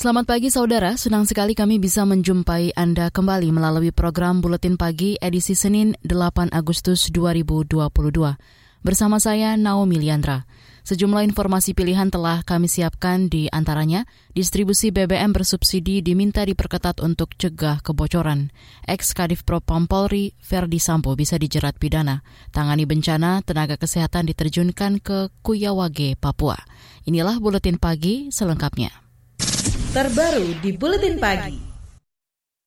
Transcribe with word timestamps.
Selamat 0.00 0.32
pagi 0.32 0.48
saudara, 0.48 0.96
senang 0.96 1.28
sekali 1.28 1.52
kami 1.52 1.76
bisa 1.76 2.08
menjumpai 2.08 2.72
Anda 2.72 3.12
kembali 3.12 3.52
melalui 3.52 3.92
program 3.92 4.40
Buletin 4.40 4.80
Pagi 4.80 5.20
edisi 5.20 5.52
Senin 5.52 5.92
8 6.00 6.56
Agustus 6.56 7.12
2022. 7.12 7.84
Bersama 8.80 9.20
saya 9.20 9.60
Naomi 9.60 10.00
Liandra. 10.00 10.48
Sejumlah 10.88 11.20
informasi 11.28 11.76
pilihan 11.76 12.08
telah 12.08 12.40
kami 12.48 12.64
siapkan 12.64 13.28
di 13.28 13.52
antaranya, 13.52 14.08
distribusi 14.32 14.88
BBM 14.88 15.36
bersubsidi 15.36 16.00
diminta 16.00 16.48
diperketat 16.48 17.04
untuk 17.04 17.36
cegah 17.36 17.84
kebocoran. 17.84 18.56
Ex 18.88 19.12
Kadif 19.12 19.44
Propam 19.44 19.84
Polri, 19.84 20.32
Ferdi 20.40 20.80
Sambo 20.80 21.12
bisa 21.12 21.36
dijerat 21.36 21.76
pidana. 21.76 22.24
Tangani 22.56 22.88
bencana, 22.88 23.44
tenaga 23.44 23.76
kesehatan 23.76 24.32
diterjunkan 24.32 25.04
ke 25.04 25.28
Kuyawage, 25.44 26.16
Papua. 26.16 26.56
Inilah 27.04 27.36
Buletin 27.36 27.76
Pagi 27.76 28.32
selengkapnya 28.32 29.09
terbaru 29.90 30.54
di 30.62 30.70
Buletin 30.70 31.18
Pagi. 31.18 31.58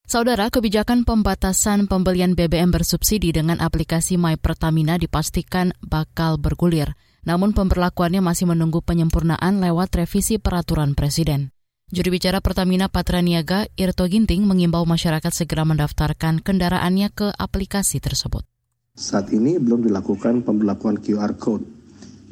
Saudara, 0.04 0.52
kebijakan 0.52 1.08
pembatasan 1.08 1.88
pembelian 1.88 2.36
BBM 2.36 2.76
bersubsidi 2.76 3.32
dengan 3.32 3.64
aplikasi 3.64 4.20
My 4.20 4.36
Pertamina 4.36 5.00
dipastikan 5.00 5.72
bakal 5.80 6.36
bergulir. 6.36 7.00
Namun 7.24 7.56
pemberlakuannya 7.56 8.20
masih 8.20 8.52
menunggu 8.52 8.84
penyempurnaan 8.84 9.64
lewat 9.64 10.04
revisi 10.04 10.36
peraturan 10.36 11.00
Presiden. 11.00 11.56
Juru 11.96 12.12
bicara 12.12 12.44
Pertamina 12.44 12.92
Patraniaga, 12.92 13.72
Irto 13.80 14.04
Ginting, 14.04 14.44
mengimbau 14.44 14.84
masyarakat 14.84 15.32
segera 15.32 15.64
mendaftarkan 15.64 16.44
kendaraannya 16.44 17.08
ke 17.08 17.32
aplikasi 17.32 18.04
tersebut. 18.04 18.44
Saat 19.00 19.32
ini 19.32 19.56
belum 19.64 19.88
dilakukan 19.88 20.44
pemberlakuan 20.44 21.00
QR 21.00 21.40
Code 21.40 21.64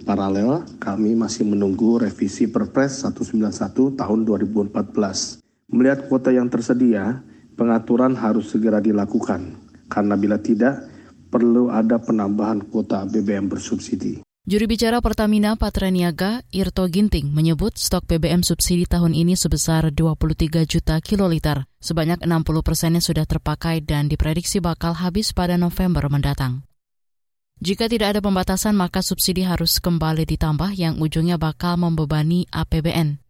Paralel, 0.02 0.66
kami 0.82 1.14
masih 1.14 1.46
menunggu 1.46 2.02
revisi 2.02 2.50
Perpres 2.50 3.06
191 3.06 3.96
tahun 3.96 4.20
2014. 4.26 5.42
Melihat 5.72 6.10
kuota 6.10 6.34
yang 6.34 6.50
tersedia, 6.50 7.22
pengaturan 7.54 8.18
harus 8.18 8.50
segera 8.50 8.82
dilakukan, 8.82 9.56
karena 9.88 10.18
bila 10.18 10.42
tidak, 10.42 10.90
perlu 11.32 11.72
ada 11.72 12.02
penambahan 12.02 12.66
kuota 12.68 13.08
BBM 13.08 13.48
bersubsidi. 13.48 14.20
Juru 14.42 14.66
bicara 14.66 15.06
Pertamina 15.06 15.54
Patraniaga, 15.54 16.42
Irto 16.50 16.90
Ginting, 16.90 17.30
menyebut 17.30 17.78
stok 17.78 18.10
BBM 18.10 18.42
subsidi 18.42 18.90
tahun 18.90 19.14
ini 19.14 19.38
sebesar 19.38 19.94
23 19.94 20.66
juta 20.66 20.98
kiloliter. 20.98 21.70
Sebanyak 21.78 22.26
60 22.26 22.66
persennya 22.66 23.06
sudah 23.06 23.30
terpakai 23.30 23.86
dan 23.86 24.09
diprediksi 24.09 24.58
bakal 24.58 24.98
habis 24.98 25.30
pada 25.30 25.62
November 25.62 26.09
mendatang. 26.09 26.66
Jika 27.62 27.86
tidak 27.86 28.18
ada 28.18 28.26
pembatasan, 28.26 28.74
maka 28.74 29.06
subsidi 29.06 29.46
harus 29.46 29.78
kembali 29.78 30.26
ditambah 30.26 30.74
yang 30.74 30.98
ujungnya 30.98 31.38
bakal 31.38 31.78
membebani 31.78 32.50
APBN. 32.50 33.22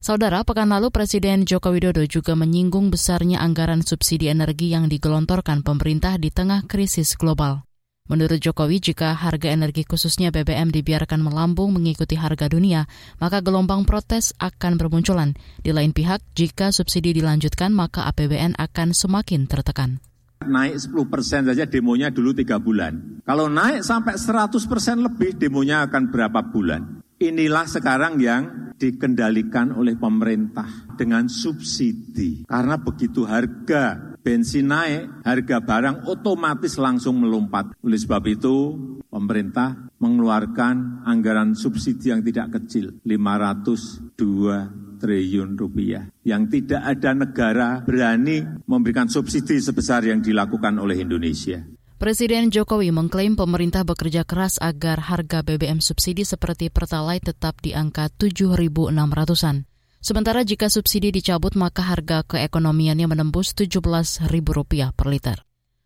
Saudara, 0.00 0.40
pekan 0.40 0.72
lalu 0.72 0.88
Presiden 0.88 1.44
Joko 1.44 1.68
Widodo 1.68 2.00
juga 2.08 2.32
menyinggung 2.32 2.88
besarnya 2.88 3.44
anggaran 3.44 3.84
subsidi 3.84 4.32
energi 4.32 4.72
yang 4.72 4.88
digelontorkan 4.88 5.60
pemerintah 5.60 6.16
di 6.16 6.32
tengah 6.32 6.64
krisis 6.64 7.12
global. 7.12 7.68
Menurut 8.08 8.40
Jokowi, 8.40 8.80
jika 8.80 9.12
harga 9.12 9.52
energi 9.52 9.84
khususnya 9.84 10.32
BBM 10.32 10.72
dibiarkan 10.72 11.20
melambung 11.20 11.76
mengikuti 11.76 12.16
harga 12.16 12.48
dunia, 12.48 12.88
maka 13.20 13.44
gelombang 13.44 13.84
protes 13.84 14.32
akan 14.40 14.80
bermunculan. 14.80 15.36
Di 15.60 15.76
lain 15.76 15.92
pihak, 15.92 16.24
jika 16.32 16.72
subsidi 16.72 17.12
dilanjutkan, 17.12 17.68
maka 17.76 18.08
APBN 18.08 18.56
akan 18.56 18.96
semakin 18.96 19.44
tertekan. 19.44 20.00
Naik 20.48 20.80
10 20.90 21.12
persen 21.12 21.42
saja 21.48 21.64
demonya 21.68 22.08
dulu 22.12 22.32
tiga 22.36 22.60
bulan. 22.60 23.22
Kalau 23.24 23.48
naik 23.48 23.80
sampai 23.80 24.20
100 24.20 24.52
persen 24.68 25.00
lebih 25.00 25.36
demonya 25.40 25.84
akan 25.88 26.12
berapa 26.12 26.40
bulan. 26.52 27.04
Inilah 27.16 27.64
sekarang 27.64 28.20
yang 28.20 28.74
dikendalikan 28.76 29.72
oleh 29.72 29.96
pemerintah 29.96 30.66
dengan 30.98 31.30
subsidi. 31.30 32.44
Karena 32.44 32.76
begitu 32.76 33.24
harga 33.24 34.14
bensin 34.24 34.72
naik, 34.72 35.24
harga 35.24 35.60
barang 35.60 35.96
otomatis 36.08 36.80
langsung 36.80 37.20
melompat. 37.20 37.76
Oleh 37.84 38.00
sebab 38.00 38.24
itu, 38.28 38.76
pemerintah 39.08 39.88
mengeluarkan 40.00 41.04
anggaran 41.04 41.52
subsidi 41.52 42.12
yang 42.12 42.24
tidak 42.24 42.60
kecil, 42.60 42.96
502 43.04 44.83
triliun 44.96 45.58
rupiah. 45.58 46.08
Yang 46.22 46.60
tidak 46.60 46.82
ada 46.82 47.10
negara 47.12 47.68
berani 47.82 48.44
memberikan 48.64 49.10
subsidi 49.10 49.60
sebesar 49.60 50.06
yang 50.06 50.22
dilakukan 50.22 50.78
oleh 50.78 51.02
Indonesia. 51.02 51.62
Presiden 51.94 52.50
Jokowi 52.50 52.90
mengklaim 52.90 53.38
pemerintah 53.38 53.86
bekerja 53.86 54.26
keras 54.26 54.58
agar 54.58 54.98
harga 55.08 55.40
BBM 55.46 55.78
subsidi 55.78 56.26
seperti 56.26 56.68
Pertalite 56.68 57.32
tetap 57.32 57.62
di 57.62 57.72
angka 57.72 58.10
7.600-an. 58.10 59.64
Sementara 60.04 60.44
jika 60.44 60.68
subsidi 60.68 61.08
dicabut 61.14 61.56
maka 61.56 61.80
harga 61.80 62.20
keekonomiannya 62.28 63.08
menembus 63.08 63.56
Rp17.000 63.56 64.92
per 64.92 65.06
liter. 65.08 65.38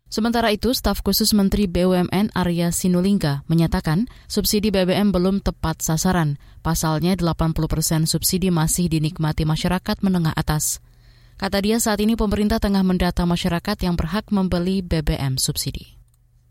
Sementara 0.09 0.49
itu, 0.49 0.73
staf 0.73 1.05
khusus 1.05 1.37
Menteri 1.37 1.69
BUMN 1.69 2.33
Arya 2.33 2.73
Sinulinga 2.73 3.45
menyatakan 3.45 4.09
subsidi 4.25 4.73
BBM 4.73 5.13
belum 5.13 5.45
tepat 5.45 5.85
sasaran. 5.85 6.41
Pasalnya 6.65 7.13
80 7.13 7.53
persen 7.69 8.01
subsidi 8.09 8.49
masih 8.49 8.89
dinikmati 8.89 9.45
masyarakat 9.45 10.01
menengah 10.01 10.33
atas. 10.33 10.81
Kata 11.37 11.61
dia 11.61 11.77
saat 11.77 12.01
ini 12.01 12.17
pemerintah 12.17 12.57
tengah 12.57 12.81
mendata 12.81 13.21
masyarakat 13.23 13.77
yang 13.85 13.93
berhak 13.93 14.27
membeli 14.33 14.81
BBM 14.81 15.37
subsidi 15.37 15.98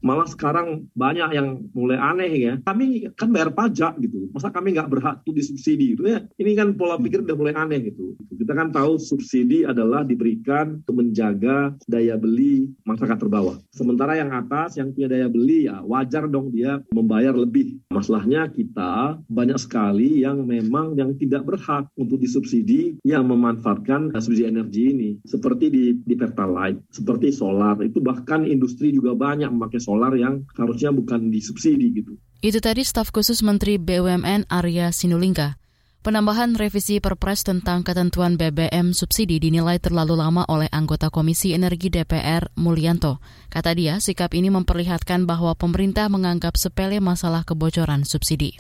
malah 0.00 0.26
sekarang 0.26 0.86
banyak 0.94 1.30
yang 1.34 1.48
mulai 1.74 1.98
aneh 1.98 2.32
ya. 2.38 2.54
Kami 2.62 3.10
kan 3.18 3.30
bayar 3.34 3.50
pajak 3.52 3.98
gitu, 4.02 4.30
masa 4.30 4.52
kami 4.52 4.74
nggak 4.76 4.90
berhak 4.90 5.16
tuh 5.26 5.34
disubsidi 5.34 5.94
gitu 5.94 6.06
ya. 6.06 6.22
Ini 6.38 6.54
kan 6.54 6.74
pola 6.78 6.98
pikir 6.98 7.24
udah 7.26 7.36
mulai 7.36 7.54
aneh 7.54 7.90
gitu. 7.90 8.14
Kita 8.38 8.52
kan 8.54 8.70
tahu 8.70 8.96
subsidi 9.00 9.66
adalah 9.66 10.06
diberikan 10.06 10.80
untuk 10.84 11.02
menjaga 11.02 11.74
daya 11.90 12.14
beli 12.14 12.70
masyarakat 12.86 13.18
terbawah. 13.18 13.56
Sementara 13.74 14.14
yang 14.18 14.30
atas 14.30 14.78
yang 14.78 14.94
punya 14.94 15.10
daya 15.10 15.26
beli 15.26 15.66
ya 15.66 15.82
wajar 15.82 16.30
dong 16.30 16.54
dia 16.54 16.80
membayar 16.94 17.34
lebih. 17.34 17.80
Masalahnya 17.90 18.46
kita 18.52 19.18
banyak 19.26 19.58
sekali 19.58 20.22
yang 20.22 20.46
memang 20.46 20.94
yang 20.94 21.18
tidak 21.18 21.44
berhak 21.44 21.90
untuk 21.98 22.22
disubsidi 22.22 22.96
yang 23.02 23.26
memanfaatkan 23.26 24.14
subsidi 24.18 24.46
energi 24.46 24.82
ini. 24.94 25.10
Seperti 25.26 25.66
di, 25.68 25.84
di 25.98 26.14
Pertalite, 26.14 26.84
seperti 26.92 27.34
solar, 27.34 27.80
itu 27.82 27.98
bahkan 27.98 28.44
industri 28.46 28.94
juga 28.94 29.14
banyak 29.14 29.50
memakai 29.50 29.80
solar 29.88 30.12
yang 30.20 30.44
harusnya 30.52 30.92
bukan 30.92 31.32
disubsidi 31.32 31.96
gitu. 31.96 32.20
Itu 32.44 32.60
tadi 32.60 32.84
staf 32.84 33.08
khusus 33.08 33.40
Menteri 33.40 33.80
BUMN 33.80 34.52
Arya 34.52 34.92
Sinulinga. 34.92 35.56
Penambahan 35.98 36.54
revisi 36.54 37.02
Perpres 37.02 37.42
tentang 37.42 37.82
ketentuan 37.82 38.38
BBM 38.38 38.94
subsidi 38.94 39.42
dinilai 39.42 39.82
terlalu 39.82 40.14
lama 40.14 40.46
oleh 40.46 40.70
anggota 40.70 41.10
Komisi 41.10 41.50
Energi 41.58 41.90
DPR 41.90 42.54
Mulyanto. 42.54 43.18
Kata 43.50 43.74
dia, 43.74 43.98
sikap 43.98 44.30
ini 44.38 44.46
memperlihatkan 44.46 45.26
bahwa 45.26 45.58
pemerintah 45.58 46.06
menganggap 46.06 46.54
sepele 46.54 47.02
masalah 47.02 47.42
kebocoran 47.42 48.06
subsidi. 48.06 48.54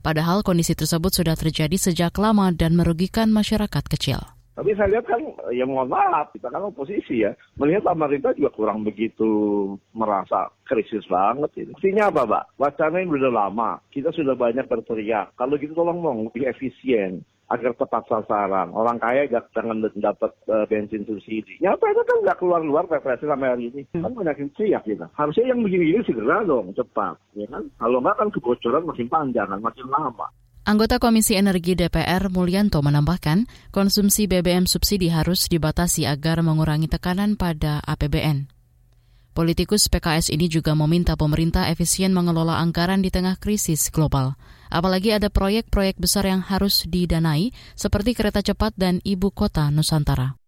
Padahal 0.00 0.40
kondisi 0.40 0.72
tersebut 0.72 1.12
sudah 1.12 1.36
terjadi 1.36 1.76
sejak 1.76 2.16
lama 2.16 2.48
dan 2.56 2.72
merugikan 2.72 3.28
masyarakat 3.28 3.84
kecil. 3.84 4.33
Tapi 4.54 4.70
saya 4.78 4.88
lihat 4.94 5.06
kan, 5.10 5.18
ya 5.50 5.66
mohon 5.66 5.90
maaf, 5.90 6.30
kita 6.30 6.46
kan 6.46 6.62
oposisi 6.62 7.26
ya. 7.26 7.34
Melihat 7.58 7.90
pemerintah 7.90 8.30
juga 8.38 8.54
kurang 8.54 8.86
begitu 8.86 9.26
merasa 9.90 10.46
krisis 10.62 11.02
banget 11.10 11.50
ini. 11.58 11.74
Artinya 11.74 12.14
apa, 12.14 12.22
Pak? 12.22 12.44
Wacana 12.62 13.02
ini 13.02 13.10
sudah 13.18 13.34
lama. 13.34 13.70
Kita 13.90 14.14
sudah 14.14 14.38
banyak 14.38 14.70
berteriak. 14.70 15.34
Kalau 15.34 15.58
gitu 15.58 15.74
tolong 15.74 15.98
dong, 15.98 16.30
lebih 16.30 16.46
efisien 16.46 17.26
agar 17.52 17.76
tepat 17.76 18.08
sasaran. 18.08 18.72
Orang 18.72 18.96
kaya 18.96 19.28
gak 19.28 19.52
jangan 19.52 19.84
dapat 20.00 20.32
uh, 20.48 20.64
bensin 20.64 21.04
subsidi. 21.04 21.60
Ya 21.60 21.76
apa 21.76 21.92
itu 21.92 22.00
kan 22.02 22.16
nggak 22.24 22.38
keluar-luar 22.40 22.88
PPS 22.88 23.26
sampai 23.28 23.52
hari 23.52 23.68
ini. 23.68 23.82
Kan 23.92 24.16
banyak 24.16 24.38
yang 24.40 24.50
teriak 24.56 24.82
kita. 24.88 25.06
Harusnya 25.12 25.52
yang 25.52 25.60
begini-gini 25.60 26.00
segera 26.08 26.40
dong, 26.46 26.72
cepat. 26.72 27.20
Ya 27.36 27.46
kan? 27.52 27.68
Kalau 27.76 28.00
nggak 28.00 28.16
kan 28.16 28.28
kebocoran 28.32 28.88
makin 28.88 29.08
panjang 29.12 29.48
kan, 29.50 29.60
makin 29.60 29.86
lama. 29.92 30.26
Anggota 30.64 30.96
Komisi 30.96 31.36
Energi 31.36 31.76
DPR 31.76 32.32
Mulyanto 32.32 32.80
menambahkan, 32.80 33.44
konsumsi 33.68 34.24
BBM 34.24 34.64
subsidi 34.64 35.12
harus 35.12 35.44
dibatasi 35.52 36.08
agar 36.08 36.40
mengurangi 36.40 36.88
tekanan 36.88 37.36
pada 37.36 37.84
APBN. 37.84 38.48
Politikus 39.36 39.92
PKS 39.92 40.32
ini 40.32 40.48
juga 40.48 40.72
meminta 40.72 41.20
pemerintah 41.20 41.68
efisien 41.68 42.16
mengelola 42.16 42.64
anggaran 42.64 43.04
di 43.04 43.12
tengah 43.12 43.36
krisis 43.36 43.92
global. 43.92 44.40
Apalagi 44.72 45.12
ada 45.12 45.28
proyek-proyek 45.28 46.00
besar 46.00 46.24
yang 46.32 46.40
harus 46.40 46.88
didanai, 46.88 47.52
seperti 47.76 48.16
kereta 48.16 48.40
cepat 48.40 48.72
dan 48.72 49.04
ibu 49.04 49.28
kota 49.36 49.68
Nusantara. 49.68 50.43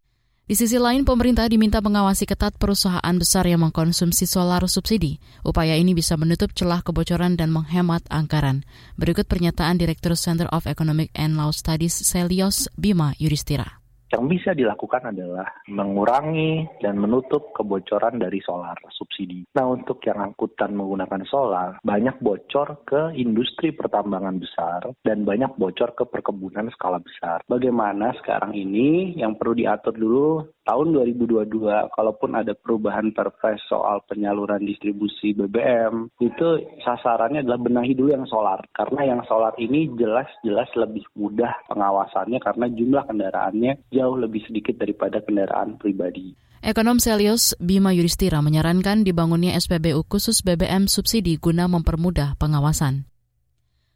Di 0.46 0.54
sisi 0.54 0.78
lain, 0.78 1.02
pemerintah 1.02 1.50
diminta 1.50 1.82
mengawasi 1.82 2.22
ketat 2.22 2.54
perusahaan 2.54 3.02
besar 3.18 3.50
yang 3.50 3.66
mengkonsumsi 3.66 4.30
solar 4.30 4.62
subsidi. 4.70 5.18
Upaya 5.42 5.74
ini 5.74 5.90
bisa 5.90 6.14
menutup 6.14 6.54
celah 6.54 6.86
kebocoran 6.86 7.34
dan 7.34 7.50
menghemat 7.50 8.06
anggaran. 8.14 8.62
Berikut 8.94 9.26
pernyataan 9.26 9.74
Direktur 9.74 10.14
Center 10.14 10.46
of 10.54 10.70
Economic 10.70 11.10
and 11.18 11.34
Law 11.34 11.50
Studies 11.50 11.98
Selios 11.98 12.70
Bima 12.78 13.18
Yudhistira. 13.18 13.85
Yang 14.06 14.24
bisa 14.38 14.50
dilakukan 14.54 15.10
adalah 15.10 15.50
mengurangi 15.66 16.78
dan 16.78 16.94
menutup 16.94 17.50
kebocoran 17.50 18.22
dari 18.22 18.38
solar 18.38 18.78
subsidi. 18.94 19.42
Nah, 19.58 19.66
untuk 19.66 19.98
yang 20.06 20.22
angkutan 20.22 20.78
menggunakan 20.78 21.26
solar, 21.26 21.82
banyak 21.82 22.22
bocor 22.22 22.86
ke 22.86 23.18
industri 23.18 23.74
pertambangan 23.74 24.38
besar 24.38 24.80
dan 25.02 25.26
banyak 25.26 25.50
bocor 25.58 25.98
ke 25.98 26.06
perkebunan 26.06 26.70
skala 26.70 27.02
besar. 27.02 27.42
Bagaimana 27.50 28.14
sekarang 28.22 28.54
ini 28.54 29.18
yang 29.18 29.34
perlu 29.34 29.58
diatur 29.58 29.94
dulu 29.98 30.55
tahun 30.66 30.92
2022 30.92 31.94
kalaupun 31.94 32.30
ada 32.34 32.52
perubahan 32.58 33.14
perpres 33.14 33.62
soal 33.70 34.02
penyaluran 34.10 34.66
distribusi 34.66 35.30
BBM 35.32 36.10
itu 36.18 36.48
sasarannya 36.82 37.46
adalah 37.46 37.62
benahi 37.62 37.94
dulu 37.94 38.10
yang 38.12 38.26
solar 38.26 38.60
karena 38.74 39.14
yang 39.16 39.22
solar 39.30 39.54
ini 39.62 39.86
jelas-jelas 39.94 40.68
lebih 40.74 41.06
mudah 41.14 41.54
pengawasannya 41.70 42.42
karena 42.42 42.66
jumlah 42.66 43.04
kendaraannya 43.06 43.72
jauh 43.94 44.18
lebih 44.18 44.42
sedikit 44.44 44.74
daripada 44.76 45.22
kendaraan 45.22 45.78
pribadi. 45.78 46.34
Ekonom 46.66 46.98
Selios 46.98 47.54
Bima 47.62 47.94
Yudhistira 47.94 48.42
menyarankan 48.42 49.06
dibangunnya 49.06 49.54
SPBU 49.54 50.02
khusus 50.10 50.42
BBM 50.42 50.90
subsidi 50.90 51.38
guna 51.38 51.70
mempermudah 51.70 52.34
pengawasan. 52.42 53.06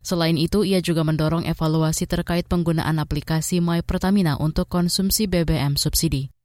Selain 0.00 0.38
itu, 0.40 0.64
ia 0.64 0.80
juga 0.80 1.04
mendorong 1.04 1.44
evaluasi 1.44 2.08
terkait 2.08 2.48
penggunaan 2.48 2.96
aplikasi 2.96 3.60
My 3.60 3.84
Pertamina 3.84 4.40
untuk 4.40 4.70
konsumsi 4.72 5.28
BBM 5.28 5.76
subsidi. 5.76 6.39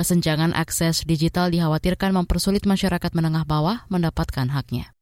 Kesenjangan 0.00 0.56
akses 0.56 1.04
digital 1.04 1.52
dikhawatirkan 1.52 2.16
mempersulit 2.16 2.64
masyarakat 2.64 3.12
menengah 3.12 3.44
bawah 3.44 3.84
mendapatkan 3.92 4.48
haknya. 4.48 4.96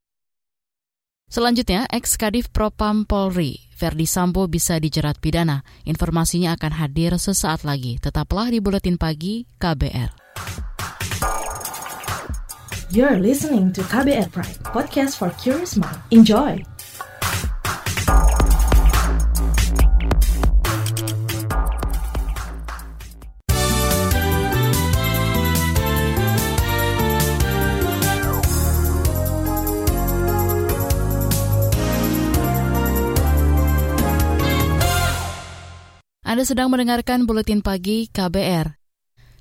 Selanjutnya, 1.30 1.86
ex-kadif 1.86 2.50
Propam 2.50 3.06
Polri, 3.06 3.70
Verdi 3.78 4.10
Sambo 4.10 4.50
bisa 4.50 4.82
dijerat 4.82 5.22
pidana. 5.22 5.62
Informasinya 5.86 6.58
akan 6.58 6.82
hadir 6.82 7.14
sesaat 7.14 7.62
lagi. 7.62 8.02
Tetaplah 8.02 8.50
di 8.50 8.58
Buletin 8.58 8.98
Pagi 8.98 9.46
KBR. 9.62 10.10
You're 12.90 13.22
listening 13.22 13.70
to 13.78 13.86
KBR 13.86 14.34
Pride, 14.34 14.58
podcast 14.66 15.14
for 15.14 15.30
curious 15.38 15.78
mind. 15.78 16.02
Enjoy! 16.10 16.58
Anda 36.28 36.44
sedang 36.44 36.68
mendengarkan 36.68 37.24
Buletin 37.24 37.64
Pagi 37.64 38.04
KBR. 38.12 38.76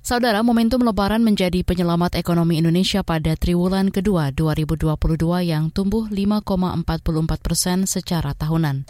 Saudara, 0.00 0.40
momentum 0.40 0.80
lebaran 0.80 1.20
menjadi 1.20 1.60
penyelamat 1.60 2.16
ekonomi 2.16 2.56
Indonesia 2.56 3.04
pada 3.04 3.36
triwulan 3.36 3.92
kedua 3.92 4.32
2022 4.32 4.96
yang 5.44 5.68
tumbuh 5.68 6.08
5,44 6.08 7.44
persen 7.44 7.84
secara 7.84 8.32
tahunan. 8.32 8.88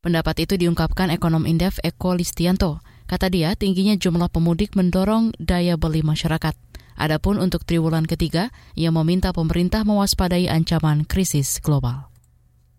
Pendapat 0.00 0.48
itu 0.48 0.56
diungkapkan 0.56 1.12
ekonom 1.12 1.44
Indef 1.44 1.76
Eko 1.84 2.16
Listianto. 2.16 2.80
Kata 3.04 3.28
dia, 3.28 3.52
tingginya 3.52 4.00
jumlah 4.00 4.32
pemudik 4.32 4.72
mendorong 4.72 5.36
daya 5.36 5.76
beli 5.76 6.00
masyarakat. 6.00 6.56
Adapun 6.96 7.36
untuk 7.44 7.68
triwulan 7.68 8.08
ketiga, 8.08 8.48
ia 8.72 8.88
meminta 8.88 9.36
pemerintah 9.36 9.84
mewaspadai 9.84 10.48
ancaman 10.48 11.04
krisis 11.04 11.60
global. 11.60 12.08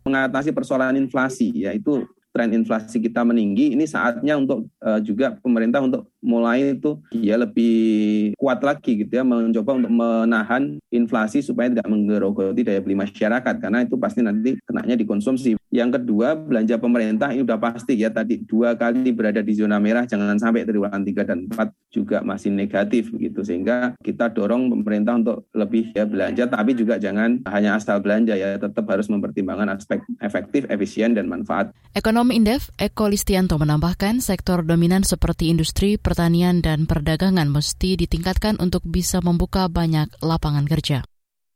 Mengatasi 0.10 0.58
persoalan 0.58 0.98
inflasi, 0.98 1.54
yaitu 1.54 2.02
tren 2.40 2.56
inflasi 2.56 3.04
kita 3.04 3.28
meninggi, 3.28 3.76
ini 3.76 3.84
saatnya 3.84 4.40
untuk 4.40 4.72
uh, 4.80 5.04
juga 5.04 5.36
pemerintah 5.44 5.84
untuk 5.84 6.08
mulai 6.20 6.76
itu 6.76 7.00
ya 7.16 7.40
lebih 7.40 8.36
kuat 8.36 8.60
lagi 8.64 9.04
gitu 9.04 9.12
ya 9.12 9.24
mencoba 9.24 9.80
untuk 9.80 9.92
menahan 9.92 10.78
inflasi 10.92 11.40
supaya 11.40 11.72
tidak 11.72 11.88
menggerogoti 11.88 12.62
daya 12.64 12.84
beli 12.84 12.96
masyarakat 13.00 13.56
karena 13.60 13.84
itu 13.88 13.96
pasti 13.96 14.20
nanti 14.24 14.60
kenanya 14.68 14.96
dikonsumsi. 15.00 15.56
Yang 15.70 16.02
kedua 16.02 16.34
belanja 16.34 16.82
pemerintah 16.82 17.30
ini 17.30 17.46
sudah 17.46 17.62
pasti 17.62 17.94
ya 17.94 18.10
tadi 18.10 18.42
dua 18.42 18.74
kali 18.74 19.14
berada 19.14 19.40
di 19.46 19.54
zona 19.54 19.78
merah 19.78 20.04
jangan 20.10 20.36
sampai 20.42 20.66
triwulan 20.66 21.06
3 21.06 21.30
dan 21.30 21.40
4 21.46 21.94
juga 21.94 22.26
masih 22.26 22.50
negatif 22.50 23.14
begitu 23.14 23.46
sehingga 23.46 23.94
kita 24.02 24.34
dorong 24.34 24.74
pemerintah 24.74 25.18
untuk 25.18 25.46
lebih 25.54 25.94
ya 25.94 26.10
belanja 26.10 26.50
tapi 26.50 26.74
juga 26.74 26.98
jangan 26.98 27.42
hanya 27.50 27.78
asal 27.78 28.02
belanja 28.02 28.34
ya 28.34 28.58
tetap 28.58 28.86
harus 28.90 29.10
mempertimbangkan 29.10 29.78
aspek 29.78 30.02
efektif, 30.22 30.66
efisien 30.74 31.14
dan 31.14 31.30
manfaat. 31.30 31.70
Ekonom 31.94 32.34
Indef 32.34 32.74
Eko 32.82 33.10
Listianto 33.10 33.58
menambahkan 33.62 34.22
sektor 34.26 34.66
dominan 34.66 35.06
seperti 35.06 35.50
industri 35.54 36.02
pertanian 36.10 36.66
dan 36.66 36.90
perdagangan 36.90 37.46
mesti 37.46 37.94
ditingkatkan 37.94 38.58
untuk 38.58 38.82
bisa 38.82 39.22
membuka 39.22 39.70
banyak 39.70 40.10
lapangan 40.26 40.66
kerja. 40.66 41.06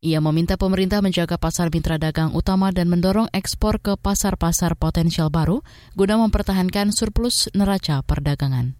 Ia 0.05 0.21
meminta 0.21 0.59
pemerintah 0.61 1.01
menjaga 1.01 1.41
pasar 1.41 1.73
mitra 1.73 1.97
dagang 1.97 2.37
utama 2.37 2.69
dan 2.69 2.91
mendorong 2.91 3.33
ekspor 3.33 3.81
ke 3.81 3.97
pasar-pasar 3.97 4.77
potensial 4.77 5.33
baru 5.33 5.65
guna 5.97 6.21
mempertahankan 6.21 6.93
surplus 6.93 7.49
neraca 7.55 8.05
perdagangan. 8.05 8.77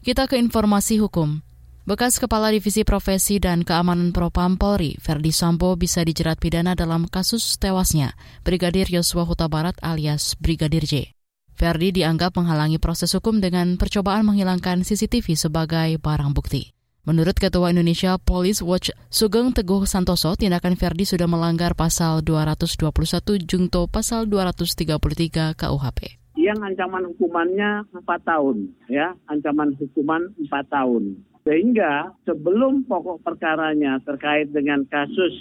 Kita 0.00 0.24
ke 0.30 0.38
informasi 0.38 1.02
hukum. 1.02 1.42
Bekas 1.82 2.22
Kepala 2.22 2.54
Divisi 2.54 2.86
Profesi 2.86 3.42
dan 3.42 3.66
Keamanan 3.66 4.14
Propam 4.14 4.54
Polri, 4.54 4.94
Verdi 5.02 5.34
Sambo 5.34 5.74
bisa 5.74 6.06
dijerat 6.06 6.38
pidana 6.38 6.78
dalam 6.78 7.10
kasus 7.10 7.58
tewasnya 7.58 8.14
Brigadir 8.46 8.86
Yosua 8.86 9.26
Huta 9.26 9.50
Barat 9.50 9.74
alias 9.82 10.38
Brigadir 10.38 10.86
J. 10.86 11.15
Verdi 11.56 11.88
dianggap 11.88 12.36
menghalangi 12.36 12.76
proses 12.76 13.16
hukum 13.16 13.40
dengan 13.40 13.80
percobaan 13.80 14.28
menghilangkan 14.28 14.84
CCTV 14.84 15.40
sebagai 15.40 15.96
barang 15.96 16.36
bukti. 16.36 16.76
Menurut 17.08 17.38
Ketua 17.40 17.72
Indonesia 17.72 18.20
Police 18.20 18.60
Watch 18.60 18.92
Sugeng 19.08 19.56
Teguh 19.56 19.88
Santoso, 19.88 20.36
tindakan 20.36 20.76
Verdi 20.76 21.08
sudah 21.08 21.24
melanggar 21.24 21.72
pasal 21.72 22.20
221 22.20 23.46
Jungto 23.48 23.88
pasal 23.88 24.28
233 24.28 25.56
KUHP. 25.56 26.20
Yang 26.36 26.58
ancaman 26.60 27.08
hukumannya 27.14 27.88
4 27.94 28.04
tahun, 28.04 28.74
ya, 28.92 29.16
ancaman 29.32 29.72
hukuman 29.80 30.34
4 30.44 30.52
tahun. 30.68 31.24
Sehingga 31.46 32.10
sebelum 32.26 32.84
pokok 32.84 33.22
perkaranya 33.22 34.02
terkait 34.04 34.50
dengan 34.50 34.82
kasus 34.90 35.32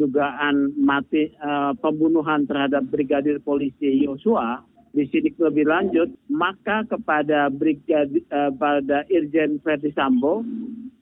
dugaan 0.00 0.72
mati 0.80 1.36
uh, 1.36 1.76
pembunuhan 1.76 2.48
terhadap 2.48 2.88
Brigadir 2.88 3.44
Polisi 3.44 4.08
Yosua 4.08 4.64
disidik 4.90 5.38
lebih 5.38 5.70
lanjut, 5.70 6.10
maka 6.26 6.82
kepada 6.90 7.46
uh, 7.50 8.50
pada 8.58 9.06
Irjen 9.06 9.62
Verdi 9.62 9.94
Sambo 9.94 10.42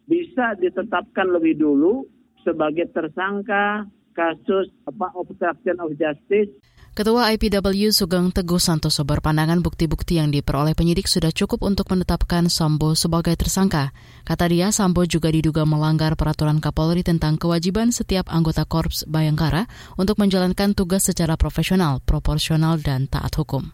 bisa 0.08 0.56
ditetapkan 0.60 1.28
lebih 1.28 1.60
dulu 1.60 2.04
sebagai 2.44 2.88
tersangka 2.92 3.84
kasus 4.16 4.72
apa 4.88 5.12
obstruction 5.14 5.78
of 5.78 5.94
justice 5.94 6.50
Ketua 6.98 7.30
IPW 7.30 7.94
Sugeng 7.94 8.34
Teguh 8.34 8.58
Santoso 8.58 9.06
berpandangan 9.06 9.62
bukti-bukti 9.62 10.18
yang 10.18 10.34
diperoleh 10.34 10.74
penyidik 10.74 11.06
sudah 11.06 11.30
cukup 11.30 11.62
untuk 11.62 11.86
menetapkan 11.94 12.50
Sambo 12.50 12.98
sebagai 12.98 13.38
tersangka. 13.38 13.94
Kata 14.26 14.50
dia, 14.50 14.74
Sambo 14.74 15.06
juga 15.06 15.30
diduga 15.30 15.62
melanggar 15.62 16.18
peraturan 16.18 16.58
Kapolri 16.58 17.06
tentang 17.06 17.38
kewajiban 17.38 17.94
setiap 17.94 18.26
anggota 18.26 18.66
Korps 18.66 19.06
Bayangkara 19.06 19.70
untuk 19.94 20.18
menjalankan 20.18 20.74
tugas 20.74 21.06
secara 21.06 21.38
profesional, 21.38 22.02
proporsional, 22.02 22.82
dan 22.82 23.06
taat 23.06 23.30
hukum. 23.38 23.70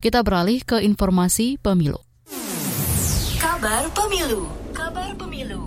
Kita 0.00 0.24
beralih 0.24 0.64
ke 0.64 0.80
informasi 0.80 1.60
pemilu. 1.60 2.00
Kabar 3.36 3.84
pemilu. 3.92 4.48
Kabar 4.72 5.12
pemilu. 5.12 5.65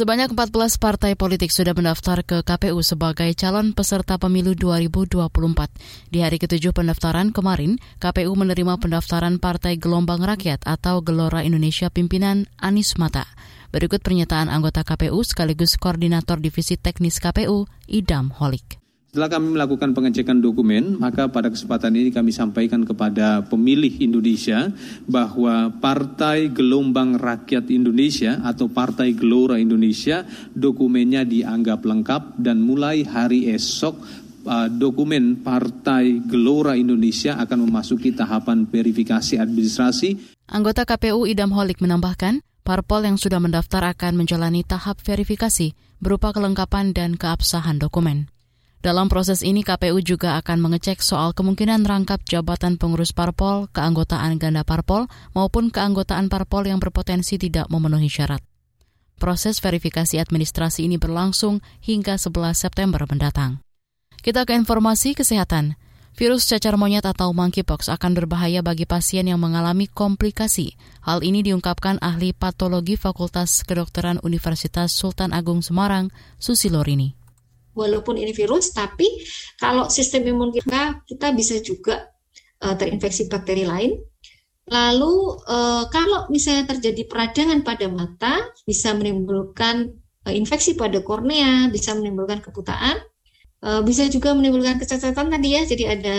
Sebanyak 0.00 0.32
14 0.32 0.80
partai 0.80 1.12
politik 1.12 1.52
sudah 1.52 1.76
mendaftar 1.76 2.24
ke 2.24 2.40
KPU 2.40 2.80
sebagai 2.80 3.28
calon 3.36 3.76
peserta 3.76 4.16
pemilu 4.16 4.56
2024. 4.56 5.28
Di 6.08 6.24
hari 6.24 6.40
ketujuh 6.40 6.72
pendaftaran 6.72 7.36
kemarin, 7.36 7.76
KPU 8.00 8.32
menerima 8.32 8.80
pendaftaran 8.80 9.36
Partai 9.36 9.76
Gelombang 9.76 10.24
Rakyat 10.24 10.64
atau 10.64 11.04
Gelora 11.04 11.44
Indonesia 11.44 11.92
pimpinan 11.92 12.48
Anis 12.56 12.96
Mata. 12.96 13.28
Berikut 13.76 14.00
pernyataan 14.00 14.48
anggota 14.48 14.88
KPU 14.88 15.20
sekaligus 15.20 15.76
Koordinator 15.76 16.40
Divisi 16.40 16.80
Teknis 16.80 17.20
KPU, 17.20 17.68
Idam 17.84 18.32
Holik. 18.40 18.79
Setelah 19.10 19.26
kami 19.26 19.58
melakukan 19.58 19.90
pengecekan 19.90 20.38
dokumen, 20.38 20.94
maka 20.94 21.26
pada 21.26 21.50
kesempatan 21.50 21.98
ini 21.98 22.14
kami 22.14 22.30
sampaikan 22.30 22.86
kepada 22.86 23.42
pemilih 23.42 23.90
Indonesia 23.98 24.70
bahwa 25.10 25.66
Partai 25.82 26.46
Gelombang 26.54 27.18
Rakyat 27.18 27.74
Indonesia 27.74 28.38
atau 28.46 28.70
Partai 28.70 29.10
Gelora 29.18 29.58
Indonesia 29.58 30.22
dokumennya 30.54 31.26
dianggap 31.26 31.82
lengkap 31.82 32.38
dan 32.38 32.62
mulai 32.62 33.02
hari 33.02 33.50
esok 33.50 33.98
uh, 34.46 34.70
dokumen 34.70 35.42
Partai 35.42 36.22
Gelora 36.30 36.78
Indonesia 36.78 37.34
akan 37.34 37.66
memasuki 37.66 38.14
tahapan 38.14 38.62
verifikasi 38.62 39.42
administrasi. 39.42 40.38
Anggota 40.54 40.86
KPU 40.86 41.26
Idam 41.26 41.50
Holik 41.50 41.82
menambahkan, 41.82 42.46
parpol 42.62 43.10
yang 43.10 43.18
sudah 43.18 43.42
mendaftar 43.42 43.90
akan 43.90 44.22
menjalani 44.22 44.62
tahap 44.62 45.02
verifikasi 45.02 45.74
berupa 45.98 46.30
kelengkapan 46.30 46.94
dan 46.94 47.18
keabsahan 47.18 47.82
dokumen. 47.82 48.30
Dalam 48.80 49.12
proses 49.12 49.44
ini 49.44 49.60
KPU 49.60 50.00
juga 50.00 50.40
akan 50.40 50.56
mengecek 50.56 51.04
soal 51.04 51.36
kemungkinan 51.36 51.84
rangkap 51.84 52.24
jabatan 52.24 52.80
pengurus 52.80 53.12
parpol, 53.12 53.68
keanggotaan 53.76 54.40
ganda 54.40 54.64
parpol, 54.64 55.04
maupun 55.36 55.68
keanggotaan 55.68 56.32
parpol 56.32 56.64
yang 56.64 56.80
berpotensi 56.80 57.36
tidak 57.36 57.68
memenuhi 57.68 58.08
syarat. 58.08 58.40
Proses 59.20 59.60
verifikasi 59.60 60.16
administrasi 60.16 60.88
ini 60.88 60.96
berlangsung 60.96 61.60
hingga 61.84 62.16
11 62.16 62.56
September 62.56 63.04
mendatang. 63.04 63.60
Kita 64.24 64.48
ke 64.48 64.56
informasi 64.56 65.12
kesehatan. 65.12 65.76
Virus 66.16 66.48
cacar 66.48 66.80
monyet 66.80 67.04
atau 67.04 67.36
monkeypox 67.36 67.92
akan 67.92 68.16
berbahaya 68.16 68.64
bagi 68.64 68.88
pasien 68.88 69.28
yang 69.28 69.44
mengalami 69.44 69.92
komplikasi. 69.92 70.72
Hal 71.04 71.20
ini 71.20 71.44
diungkapkan 71.44 72.00
ahli 72.00 72.32
patologi 72.32 72.96
Fakultas 72.96 73.60
Kedokteran 73.60 74.24
Universitas 74.24 74.88
Sultan 74.96 75.36
Agung 75.36 75.60
Semarang, 75.60 76.08
Susi 76.40 76.72
Lorini 76.72 77.19
walaupun 77.74 78.18
ini 78.18 78.34
virus, 78.34 78.74
tapi 78.74 79.06
kalau 79.58 79.86
sistem 79.86 80.26
imun 80.26 80.50
kita 80.50 81.02
kita 81.06 81.30
bisa 81.34 81.58
juga 81.62 82.10
uh, 82.64 82.74
terinfeksi 82.74 83.30
bakteri 83.30 83.64
lain. 83.66 83.92
Lalu 84.70 85.14
uh, 85.50 85.90
kalau 85.90 86.30
misalnya 86.30 86.70
terjadi 86.70 87.02
peradangan 87.10 87.66
pada 87.66 87.90
mata, 87.90 88.34
bisa 88.62 88.94
menimbulkan 88.94 89.98
uh, 90.26 90.34
infeksi 90.34 90.78
pada 90.78 91.02
kornea, 91.02 91.66
bisa 91.74 91.90
menimbulkan 91.98 92.38
kebutaan, 92.38 93.02
uh, 93.66 93.82
bisa 93.82 94.06
juga 94.06 94.30
menimbulkan 94.30 94.78
kecacatan 94.78 95.26
tadi 95.26 95.48
ya. 95.58 95.62
Jadi 95.66 95.84
ada 95.86 96.16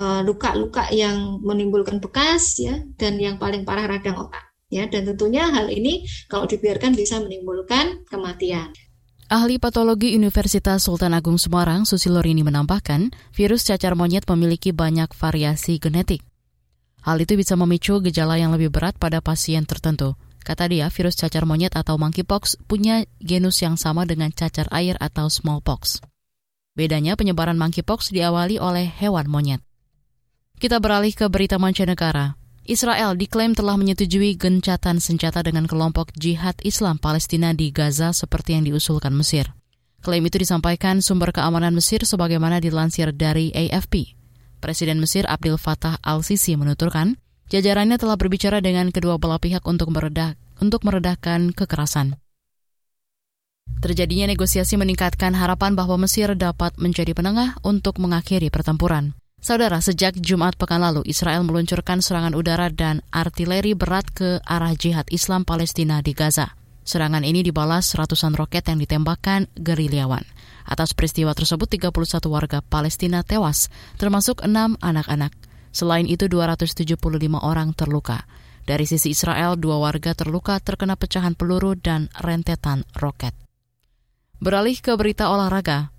luka-luka 0.00 0.88
yang 0.96 1.44
menimbulkan 1.44 2.00
bekas 2.00 2.56
ya, 2.56 2.80
dan 2.96 3.20
yang 3.20 3.36
paling 3.36 3.68
parah 3.68 3.84
radang 3.84 4.16
otak 4.16 4.48
ya. 4.72 4.88
Dan 4.88 5.04
tentunya 5.04 5.44
hal 5.52 5.68
ini 5.68 6.08
kalau 6.24 6.48
dibiarkan 6.48 6.96
bisa 6.96 7.20
menimbulkan 7.20 8.08
kematian. 8.08 8.72
Ahli 9.30 9.62
patologi 9.62 10.18
Universitas 10.18 10.82
Sultan 10.82 11.14
Agung 11.14 11.38
Semarang, 11.38 11.86
Susilorini 11.86 12.42
menambahkan, 12.42 13.14
virus 13.30 13.62
cacar 13.62 13.94
monyet 13.94 14.26
memiliki 14.26 14.74
banyak 14.74 15.06
variasi 15.14 15.78
genetik. 15.78 16.26
Hal 17.06 17.22
itu 17.22 17.38
bisa 17.38 17.54
memicu 17.54 18.02
gejala 18.02 18.42
yang 18.42 18.50
lebih 18.50 18.74
berat 18.74 18.98
pada 18.98 19.22
pasien 19.22 19.62
tertentu. 19.62 20.18
Kata 20.42 20.66
dia, 20.66 20.90
virus 20.90 21.14
cacar 21.14 21.46
monyet 21.46 21.78
atau 21.78 21.94
monkeypox 21.94 22.58
punya 22.66 23.06
genus 23.22 23.62
yang 23.62 23.78
sama 23.78 24.02
dengan 24.02 24.34
cacar 24.34 24.66
air 24.74 24.98
atau 24.98 25.30
smallpox. 25.30 26.02
Bedanya 26.74 27.14
penyebaran 27.14 27.54
monkeypox 27.54 28.10
diawali 28.10 28.58
oleh 28.58 28.90
hewan 28.90 29.30
monyet. 29.30 29.62
Kita 30.58 30.82
beralih 30.82 31.14
ke 31.14 31.30
berita 31.30 31.54
mancanegara. 31.54 32.39
Israel 32.70 33.18
diklaim 33.18 33.58
telah 33.58 33.74
menyetujui 33.74 34.38
gencatan 34.38 35.02
senjata 35.02 35.42
dengan 35.42 35.66
kelompok 35.66 36.14
jihad 36.14 36.54
Islam 36.62 37.02
Palestina 37.02 37.50
di 37.50 37.74
Gaza 37.74 38.14
seperti 38.14 38.54
yang 38.54 38.62
diusulkan 38.62 39.10
Mesir. 39.10 39.50
Klaim 39.98 40.22
itu 40.22 40.38
disampaikan 40.38 41.02
sumber 41.02 41.34
keamanan 41.34 41.74
Mesir 41.74 42.06
sebagaimana 42.06 42.62
dilansir 42.62 43.10
dari 43.10 43.50
AFP. 43.50 44.14
Presiden 44.62 45.02
Mesir 45.02 45.26
Abdel 45.26 45.58
Fattah 45.58 45.98
al-Sisi 45.98 46.54
menuturkan, 46.54 47.18
jajarannya 47.50 47.98
telah 47.98 48.14
berbicara 48.14 48.62
dengan 48.62 48.94
kedua 48.94 49.18
belah 49.18 49.42
pihak 49.42 49.66
untuk 49.66 49.90
meredah 49.90 50.38
untuk 50.62 50.86
meredahkan 50.86 51.50
kekerasan. 51.50 52.22
Terjadinya 53.82 54.30
negosiasi 54.30 54.78
meningkatkan 54.78 55.34
harapan 55.34 55.74
bahwa 55.74 56.06
Mesir 56.06 56.38
dapat 56.38 56.78
menjadi 56.78 57.18
penengah 57.18 57.58
untuk 57.66 57.98
mengakhiri 57.98 58.46
pertempuran. 58.46 59.18
Saudara, 59.40 59.80
sejak 59.80 60.20
Jumat 60.20 60.52
pekan 60.60 60.84
lalu, 60.84 61.00
Israel 61.08 61.40
meluncurkan 61.48 62.04
serangan 62.04 62.36
udara 62.36 62.68
dan 62.68 63.00
artileri 63.08 63.72
berat 63.72 64.04
ke 64.12 64.36
arah 64.44 64.76
jihad 64.76 65.08
Islam 65.08 65.48
Palestina 65.48 66.04
di 66.04 66.12
Gaza. 66.12 66.52
Serangan 66.84 67.24
ini 67.24 67.40
dibalas 67.40 67.96
ratusan 67.96 68.36
roket 68.36 68.68
yang 68.68 68.76
ditembakkan 68.76 69.48
gerilyawan. 69.56 70.28
Atas 70.68 70.92
peristiwa 70.92 71.32
tersebut, 71.32 71.72
31 71.72 72.28
warga 72.28 72.60
Palestina 72.60 73.24
tewas, 73.24 73.72
termasuk 73.96 74.44
enam 74.44 74.76
anak-anak. 74.84 75.32
Selain 75.72 76.04
itu, 76.04 76.28
275 76.28 77.00
orang 77.40 77.72
terluka. 77.72 78.28
Dari 78.68 78.84
sisi 78.84 79.16
Israel, 79.16 79.56
dua 79.56 79.80
warga 79.80 80.12
terluka 80.12 80.60
terkena 80.60 81.00
pecahan 81.00 81.32
peluru 81.32 81.80
dan 81.80 82.12
rentetan 82.12 82.84
roket. 82.92 83.32
Beralih 84.36 84.76
ke 84.84 84.92
berita 85.00 85.32
olahraga, 85.32 85.96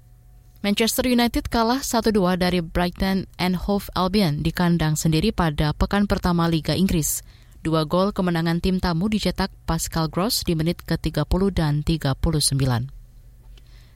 Manchester 0.62 1.10
United 1.10 1.50
kalah 1.50 1.82
1-2 1.82 2.38
dari 2.38 2.62
Brighton 2.62 3.25
and 3.41 3.58
Hove 3.65 3.89
Albion 3.98 4.46
di 4.46 4.53
kandang 4.53 4.94
sendiri 4.94 5.34
pada 5.34 5.74
pekan 5.74 6.06
pertama 6.06 6.46
Liga 6.46 6.77
Inggris. 6.77 7.25
Dua 7.65 7.82
gol 7.82 8.13
kemenangan 8.13 8.62
tim 8.62 8.77
tamu 8.77 9.10
dicetak 9.10 9.50
Pascal 9.65 10.06
Gross 10.06 10.46
di 10.46 10.53
menit 10.53 10.86
ke-30 10.86 11.41
dan 11.50 11.82
39. 11.82 12.13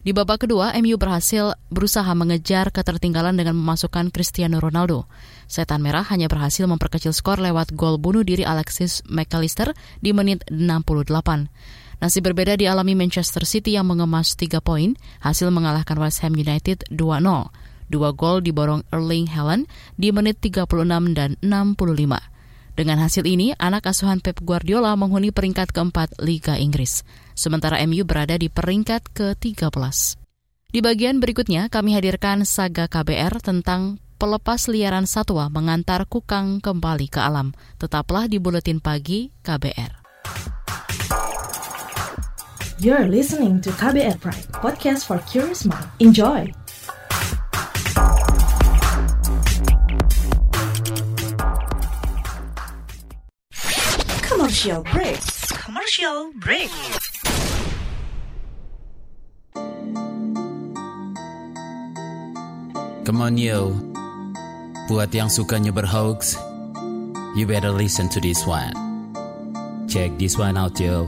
Di 0.01 0.09
babak 0.09 0.49
kedua, 0.49 0.73
MU 0.81 0.97
berhasil 0.97 1.53
berusaha 1.69 2.09
mengejar 2.17 2.73
ketertinggalan 2.73 3.37
dengan 3.37 3.53
memasukkan 3.53 4.09
Cristiano 4.09 4.57
Ronaldo. 4.57 5.05
Setan 5.45 5.85
Merah 5.85 6.09
hanya 6.09 6.25
berhasil 6.25 6.65
memperkecil 6.65 7.13
skor 7.13 7.45
lewat 7.45 7.77
gol 7.77 8.01
bunuh 8.01 8.25
diri 8.25 8.41
Alexis 8.41 9.05
McAllister 9.05 9.77
di 10.01 10.17
menit 10.17 10.41
68. 10.49 11.13
Nasib 12.03 12.27
berbeda 12.27 12.59
dialami 12.59 12.93
Manchester 12.93 13.47
City 13.47 13.79
yang 13.79 13.87
mengemas 13.87 14.35
3 14.35 14.59
poin, 14.59 14.99
hasil 15.23 15.47
mengalahkan 15.51 15.95
West 15.95 16.19
Ham 16.21 16.35
United 16.35 16.83
2-0. 16.91 17.51
Dua 17.85 18.09
gol 18.17 18.41
diborong 18.41 18.81
Erling 18.89 19.29
Haaland 19.29 19.69
di 19.95 20.09
menit 20.09 20.41
36 20.41 20.65
dan 21.13 21.37
65. 21.39 22.35
Dengan 22.75 22.99
hasil 22.99 23.23
ini, 23.23 23.55
anak 23.55 23.87
asuhan 23.87 24.19
Pep 24.19 24.43
Guardiola 24.43 24.99
menghuni 24.99 25.31
peringkat 25.31 25.71
keempat 25.71 26.19
Liga 26.19 26.59
Inggris. 26.59 27.07
Sementara 27.31 27.79
MU 27.87 28.03
berada 28.03 28.35
di 28.35 28.51
peringkat 28.51 29.15
ke-13. 29.15 29.71
Di 30.75 30.83
bagian 30.83 31.23
berikutnya, 31.23 31.71
kami 31.71 31.95
hadirkan 31.95 32.43
saga 32.43 32.91
KBR 32.91 33.39
tentang 33.39 34.03
pelepas 34.19 34.67
liaran 34.67 35.07
satwa 35.07 35.47
mengantar 35.47 36.03
kukang 36.03 36.59
kembali 36.59 37.07
ke 37.07 37.23
alam. 37.23 37.55
Tetaplah 37.79 38.27
di 38.27 38.43
Buletin 38.43 38.83
Pagi 38.83 39.31
KBR. 39.39 40.04
You're 42.77 43.07
listening 43.07 43.61
to 43.61 43.69
KBR 43.71 44.19
Pride, 44.19 44.51
podcast 44.51 45.07
for 45.07 45.17
curious 45.31 45.63
mind. 45.63 45.87
Enjoy! 46.03 46.51
Commercial 54.27 54.83
break. 54.91 55.23
Commercial 55.55 56.35
break. 56.35 56.67
Come 63.07 63.23
on 63.23 63.39
yo, 63.39 63.71
buat 64.91 65.15
yang 65.15 65.31
sukanya 65.31 65.71
berhoax, 65.71 66.35
you 67.39 67.47
better 67.47 67.71
listen 67.71 68.11
to 68.11 68.19
this 68.19 68.43
one. 68.43 68.75
Check 69.87 70.11
this 70.19 70.35
one 70.35 70.59
out 70.59 70.75
yo. 70.75 71.07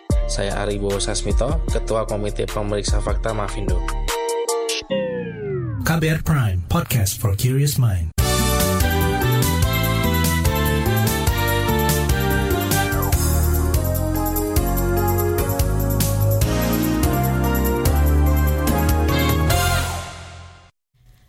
Saya 0.31 0.63
Aribo 0.63 0.95
Sasmito, 0.95 1.59
Ketua 1.67 2.07
Komite 2.07 2.47
Pemeriksa 2.47 3.03
Fakta 3.03 3.35
Mafindo. 3.35 3.75
KBR 5.83 6.23
Prime, 6.23 6.63
podcast 6.71 7.19
for 7.19 7.35
curious 7.35 7.75
mind. 7.75 8.15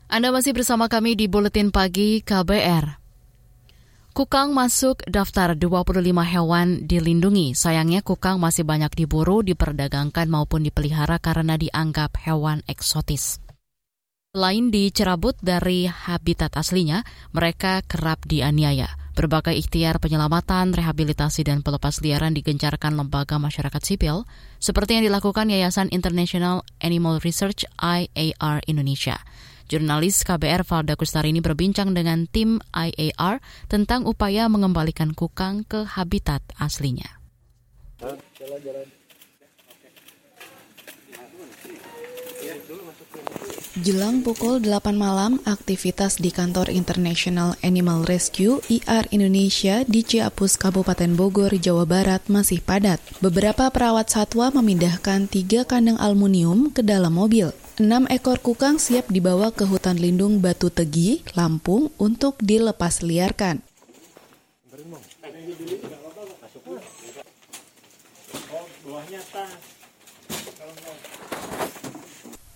Anda 0.06 0.30
masih 0.30 0.54
bersama 0.54 0.86
kami 0.86 1.18
di 1.18 1.26
Buletin 1.26 1.74
Pagi 1.74 2.22
KBR. 2.22 3.01
Kukang 4.12 4.52
masuk 4.52 5.00
daftar 5.08 5.56
25 5.56 6.04
hewan 6.04 6.84
dilindungi. 6.84 7.56
Sayangnya 7.56 8.04
kukang 8.04 8.36
masih 8.36 8.60
banyak 8.60 8.92
diburu, 8.92 9.40
diperdagangkan 9.40 10.28
maupun 10.28 10.68
dipelihara 10.68 11.16
karena 11.16 11.56
dianggap 11.56 12.20
hewan 12.20 12.60
eksotis. 12.68 13.40
Selain 14.36 14.68
dicerabut 14.68 15.32
dari 15.40 15.88
habitat 15.88 16.52
aslinya, 16.60 17.08
mereka 17.32 17.80
kerap 17.88 18.28
dianiaya. 18.28 18.92
Berbagai 19.16 19.56
ikhtiar 19.56 19.96
penyelamatan, 19.96 20.76
rehabilitasi, 20.76 21.48
dan 21.48 21.64
pelepas 21.64 22.04
liaran 22.04 22.36
digencarkan 22.36 22.92
lembaga 22.92 23.40
masyarakat 23.40 23.80
sipil, 23.80 24.28
seperti 24.60 25.00
yang 25.00 25.08
dilakukan 25.08 25.48
Yayasan 25.48 25.88
International 25.88 26.68
Animal 26.84 27.16
Research 27.24 27.64
IAR 27.80 28.60
Indonesia. 28.68 29.16
Jurnalis 29.72 30.20
KBR 30.28 30.68
Valda 30.68 31.00
Kustari 31.00 31.32
ini 31.32 31.40
berbincang 31.40 31.96
dengan 31.96 32.28
tim 32.28 32.60
IAR 32.76 33.40
tentang 33.72 34.04
upaya 34.04 34.44
mengembalikan 34.52 35.16
kukang 35.16 35.64
ke 35.64 35.88
habitat 35.88 36.44
aslinya. 36.60 37.16
Jelang 43.80 44.20
pukul 44.20 44.60
8 44.60 44.92
malam, 44.92 45.40
aktivitas 45.48 46.20
di 46.20 46.28
kantor 46.28 46.68
International 46.68 47.56
Animal 47.64 48.04
Rescue 48.04 48.60
IR 48.68 49.08
Indonesia 49.08 49.88
di 49.88 50.04
Ciapus, 50.04 50.60
Kabupaten 50.60 51.16
Bogor, 51.16 51.56
Jawa 51.56 51.88
Barat 51.88 52.28
masih 52.28 52.60
padat. 52.60 53.00
Beberapa 53.24 53.72
perawat 53.72 54.12
satwa 54.12 54.52
memindahkan 54.52 55.32
tiga 55.32 55.64
kandang 55.64 55.96
aluminium 55.96 56.68
ke 56.68 56.84
dalam 56.84 57.16
mobil. 57.16 57.56
Enam 57.82 58.06
ekor 58.06 58.38
kukang 58.38 58.78
siap 58.78 59.10
dibawa 59.10 59.50
ke 59.50 59.66
hutan 59.66 59.98
lindung 59.98 60.38
Batu 60.38 60.70
Tegi, 60.70 61.18
Lampung 61.34 61.90
untuk 61.98 62.38
dilepas 62.38 63.02
liarkan. 63.02 63.58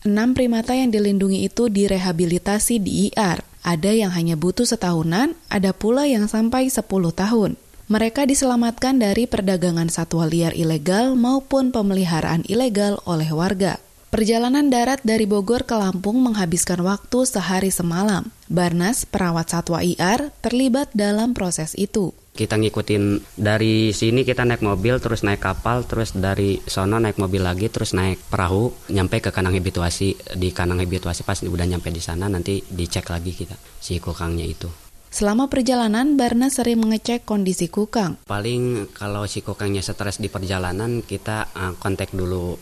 Enam 0.06 0.30
primata 0.30 0.78
yang 0.78 0.94
dilindungi 0.94 1.42
itu 1.42 1.66
direhabilitasi 1.74 2.78
di 2.78 3.10
IR. 3.10 3.42
Ada 3.66 3.98
yang 3.98 4.14
hanya 4.14 4.38
butuh 4.38 4.62
setahunan, 4.62 5.34
ada 5.50 5.74
pula 5.74 6.06
yang 6.06 6.30
sampai 6.30 6.70
10 6.70 6.86
tahun. 6.86 7.58
Mereka 7.90 8.30
diselamatkan 8.30 9.02
dari 9.02 9.26
perdagangan 9.26 9.90
satwa 9.90 10.30
liar 10.30 10.54
ilegal 10.54 11.18
maupun 11.18 11.74
pemeliharaan 11.74 12.46
ilegal 12.46 13.02
oleh 13.10 13.26
warga. 13.34 13.82
Perjalanan 14.16 14.72
darat 14.72 15.04
dari 15.04 15.28
Bogor 15.28 15.68
ke 15.68 15.76
Lampung 15.76 16.24
menghabiskan 16.24 16.80
waktu 16.80 17.28
sehari 17.28 17.68
semalam. 17.68 18.24
Barnas, 18.48 19.04
perawat 19.04 19.52
satwa 19.52 19.84
IR, 19.84 20.32
terlibat 20.40 20.88
dalam 20.96 21.36
proses 21.36 21.76
itu. 21.76 22.16
Kita 22.32 22.56
ngikutin 22.56 23.36
dari 23.36 23.92
sini 23.92 24.24
kita 24.24 24.48
naik 24.48 24.64
mobil, 24.64 24.96
terus 25.04 25.20
naik 25.20 25.44
kapal, 25.44 25.84
terus 25.84 26.16
dari 26.16 26.64
sono 26.64 26.96
naik 26.96 27.20
mobil 27.20 27.44
lagi, 27.44 27.68
terus 27.68 27.92
naik 27.92 28.16
perahu, 28.32 28.72
nyampe 28.88 29.20
ke 29.20 29.28
kandang 29.28 29.60
habituasi. 29.60 30.16
Di 30.32 30.48
kandang 30.48 30.80
habituasi 30.80 31.20
pas 31.20 31.36
udah 31.44 31.68
nyampe 31.68 31.92
di 31.92 32.00
sana 32.00 32.24
nanti 32.32 32.64
dicek 32.64 33.12
lagi 33.12 33.36
kita 33.36 33.60
si 33.84 34.00
kukangnya 34.00 34.48
itu. 34.48 34.72
Selama 35.12 35.52
perjalanan, 35.52 36.16
Barnas 36.16 36.56
sering 36.56 36.80
mengecek 36.80 37.28
kondisi 37.28 37.68
kukang. 37.68 38.16
Paling 38.24 38.88
kalau 38.96 39.28
si 39.28 39.44
kukangnya 39.44 39.84
stres 39.84 40.24
di 40.24 40.32
perjalanan, 40.32 41.04
kita 41.04 41.52
uh, 41.52 41.76
kontak 41.76 42.16
dulu 42.16 42.56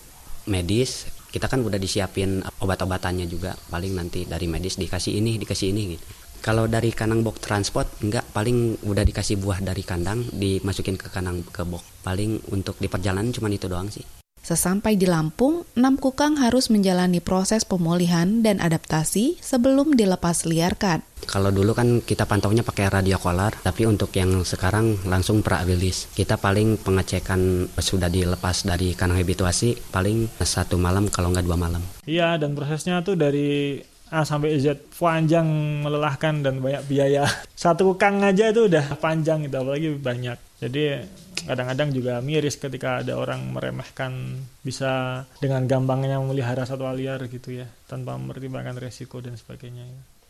medis, 0.51 1.09
kita 1.35 1.51
kan 1.51 1.67
udah 1.67 1.83
disiapin 1.83 2.39
obat-obatannya 2.63 3.27
juga. 3.27 3.59
Paling 3.59 3.99
nanti 3.99 4.23
dari 4.23 4.47
medis 4.47 4.79
dikasih 4.79 5.19
ini 5.19 5.35
dikasih 5.43 5.75
ini 5.75 5.99
gitu. 5.99 6.05
Kalau 6.39 6.71
dari 6.71 6.95
kandang 6.95 7.27
box 7.27 7.43
transport 7.43 7.91
enggak. 8.07 8.23
Paling 8.31 8.87
udah 8.87 9.03
dikasih 9.03 9.43
buah 9.43 9.59
dari 9.59 9.83
kandang 9.83 10.23
dimasukin 10.31 10.95
ke 10.95 11.11
kandang 11.11 11.43
ke 11.51 11.67
box 11.67 11.95
paling 12.05 12.37
untuk 12.53 12.77
di 12.77 12.87
perjalanan 12.87 13.33
cuma 13.33 13.49
itu 13.49 13.65
doang 13.65 13.89
sih 13.89 14.05
Sesampai 14.45 15.01
di 15.01 15.09
Lampung, 15.09 15.65
enam 15.73 15.97
kukang 15.97 16.37
harus 16.37 16.69
menjalani 16.69 17.25
proses 17.25 17.65
pemulihan 17.65 18.45
dan 18.45 18.61
adaptasi 18.61 19.41
sebelum 19.41 19.97
dilepas 19.97 20.45
liarkan. 20.45 21.01
Kalau 21.25 21.49
dulu 21.49 21.73
kan 21.73 22.05
kita 22.05 22.29
pantaunya 22.29 22.61
pakai 22.61 22.93
radio 22.93 23.17
collar, 23.17 23.57
tapi 23.65 23.89
untuk 23.89 24.13
yang 24.13 24.45
sekarang 24.45 25.01
langsung 25.09 25.41
pra. 25.41 25.65
Kita 25.65 26.37
paling 26.37 26.77
pengecekan 26.77 27.73
sudah 27.81 28.13
dilepas 28.13 28.69
dari 28.69 28.93
kandang 28.93 29.25
habituasi 29.25 29.81
paling 29.89 30.29
satu 30.37 30.77
malam 30.77 31.09
kalau 31.09 31.33
nggak 31.33 31.49
dua 31.49 31.57
malam. 31.57 31.81
Iya, 32.05 32.37
dan 32.37 32.53
prosesnya 32.53 33.01
tuh 33.01 33.17
dari 33.17 33.81
A 34.13 34.29
sampai 34.29 34.61
Z 34.61 34.93
panjang 35.01 35.49
melelahkan 35.81 36.45
dan 36.45 36.61
banyak 36.61 36.85
biaya. 36.85 37.25
Satu 37.57 37.97
kukang 37.97 38.21
aja 38.21 38.53
itu 38.53 38.69
udah 38.69 39.01
panjang 39.01 39.49
gitu, 39.49 39.57
apalagi 39.57 39.97
banyak. 39.97 40.37
Jadi 40.61 41.03
kadang-kadang 41.45 41.93
juga 41.93 42.19
miris 42.25 42.57
ketika 42.57 43.05
ada 43.05 43.17
orang 43.17 43.53
meremehkan 43.53 44.43
bisa 44.65 45.25
dengan 45.39 45.69
gampangnya 45.69 46.19
memelihara 46.21 46.65
satwa 46.65 46.93
liar 46.97 47.21
gitu 47.29 47.55
ya 47.55 47.69
tanpa 47.89 48.17
mempertimbangkan 48.17 48.77
resiko 48.81 49.21
dan 49.21 49.37
sebagainya. 49.37 49.85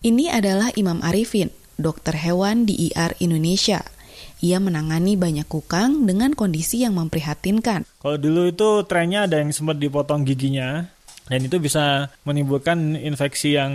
Ini 0.05 0.29
adalah 0.29 0.69
Imam 0.77 1.01
Arifin, 1.01 1.49
dokter 1.81 2.13
hewan 2.13 2.69
di 2.69 2.93
IR 2.93 3.17
Indonesia. 3.25 3.81
Ia 4.45 4.61
menangani 4.61 5.17
banyak 5.17 5.49
kukang 5.49 6.05
dengan 6.05 6.37
kondisi 6.37 6.85
yang 6.85 7.01
memprihatinkan. 7.01 7.89
Kalau 8.05 8.19
dulu 8.21 8.53
itu 8.53 8.85
trennya 8.85 9.25
ada 9.25 9.41
yang 9.41 9.51
sempat 9.57 9.81
dipotong 9.81 10.29
giginya, 10.29 10.93
dan 11.25 11.41
itu 11.41 11.57
bisa 11.57 12.13
menimbulkan 12.29 13.01
infeksi 13.01 13.57
yang 13.57 13.73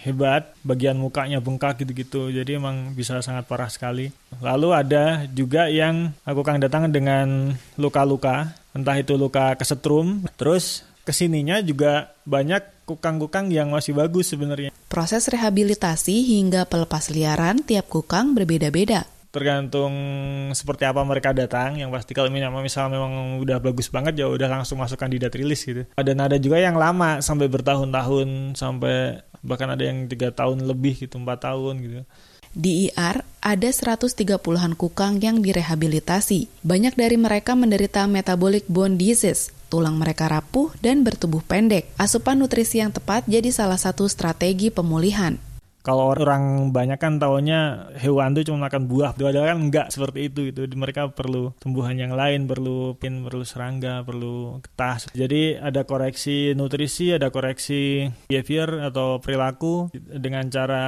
hebat 0.00 0.56
bagian 0.64 0.96
mukanya 0.96 1.36
bengkak 1.36 1.84
gitu-gitu. 1.84 2.32
Jadi 2.32 2.56
emang 2.56 2.96
bisa 2.96 3.20
sangat 3.20 3.44
parah 3.44 3.68
sekali. 3.68 4.08
Lalu 4.40 4.68
ada 4.72 5.28
juga 5.28 5.68
yang 5.68 6.16
aku 6.24 6.40
kang 6.40 6.56
datang 6.56 6.88
dengan 6.88 7.52
luka-luka. 7.76 8.56
Entah 8.72 8.96
itu 8.96 9.20
luka 9.20 9.52
kesetrum. 9.60 10.24
Terus 10.40 10.88
ke 11.04 11.12
sininya 11.12 11.60
juga 11.60 12.16
banyak 12.24 12.88
kukang-kukang 12.88 13.52
yang 13.52 13.68
masih 13.68 13.92
bagus 13.92 14.32
sebenarnya. 14.32 14.72
Proses 14.88 15.28
rehabilitasi 15.28 16.24
hingga 16.24 16.64
pelepas 16.64 17.12
liaran 17.12 17.60
tiap 17.60 17.92
kukang 17.92 18.32
berbeda-beda 18.32 19.17
tergantung 19.28 19.92
seperti 20.56 20.88
apa 20.88 21.04
mereka 21.04 21.36
datang 21.36 21.76
yang 21.76 21.92
pasti 21.92 22.16
kalau 22.16 22.32
misalnya 22.32 22.96
memang 22.96 23.36
udah 23.44 23.60
bagus 23.60 23.92
banget 23.92 24.24
ya 24.24 24.26
udah 24.26 24.48
langsung 24.48 24.80
masuk 24.80 24.96
kandidat 24.96 25.36
rilis 25.36 25.68
gitu 25.68 25.84
dan 25.92 26.16
ada 26.16 26.40
juga 26.40 26.56
yang 26.56 26.80
lama 26.80 27.20
sampai 27.20 27.44
bertahun-tahun 27.52 28.56
sampai 28.56 29.20
bahkan 29.44 29.68
ada 29.68 29.84
yang 29.84 30.08
tiga 30.08 30.32
tahun 30.32 30.64
lebih 30.64 31.04
gitu 31.04 31.20
empat 31.20 31.44
tahun 31.44 31.74
gitu 31.84 32.00
di 32.58 32.88
IR, 32.88 33.22
ada 33.44 33.68
130-an 33.68 34.72
kukang 34.74 35.20
yang 35.20 35.44
direhabilitasi. 35.44 36.48
Banyak 36.64 36.96
dari 36.96 37.20
mereka 37.20 37.52
menderita 37.52 38.08
metabolic 38.08 38.64
bone 38.66 38.96
disease, 38.96 39.52
tulang 39.68 40.00
mereka 40.00 40.32
rapuh 40.32 40.72
dan 40.80 41.04
bertubuh 41.04 41.44
pendek. 41.44 41.92
Asupan 42.00 42.40
nutrisi 42.40 42.80
yang 42.80 42.90
tepat 42.90 43.28
jadi 43.28 43.52
salah 43.52 43.78
satu 43.78 44.08
strategi 44.08 44.72
pemulihan 44.72 45.36
kalau 45.88 46.12
orang 46.12 46.68
banyak 46.68 47.00
kan 47.00 47.16
taunya 47.16 47.88
hewan 47.96 48.36
itu 48.36 48.52
cuma 48.52 48.68
makan 48.68 48.84
buah 48.84 49.16
padahal 49.16 49.56
kan 49.56 49.58
enggak 49.64 49.88
seperti 49.88 50.28
itu 50.28 50.52
itu 50.52 50.68
mereka 50.76 51.08
perlu 51.08 51.56
tumbuhan 51.56 51.96
yang 51.96 52.12
lain 52.12 52.44
perlu 52.44 52.92
pin 53.00 53.24
perlu 53.24 53.40
serangga 53.40 54.04
perlu 54.04 54.60
getah 54.60 55.00
jadi 55.16 55.64
ada 55.64 55.88
koreksi 55.88 56.52
nutrisi 56.52 57.16
ada 57.16 57.32
koreksi 57.32 58.04
behavior 58.28 58.84
atau 58.84 59.16
perilaku 59.24 59.88
dengan 59.96 60.52
cara 60.52 60.84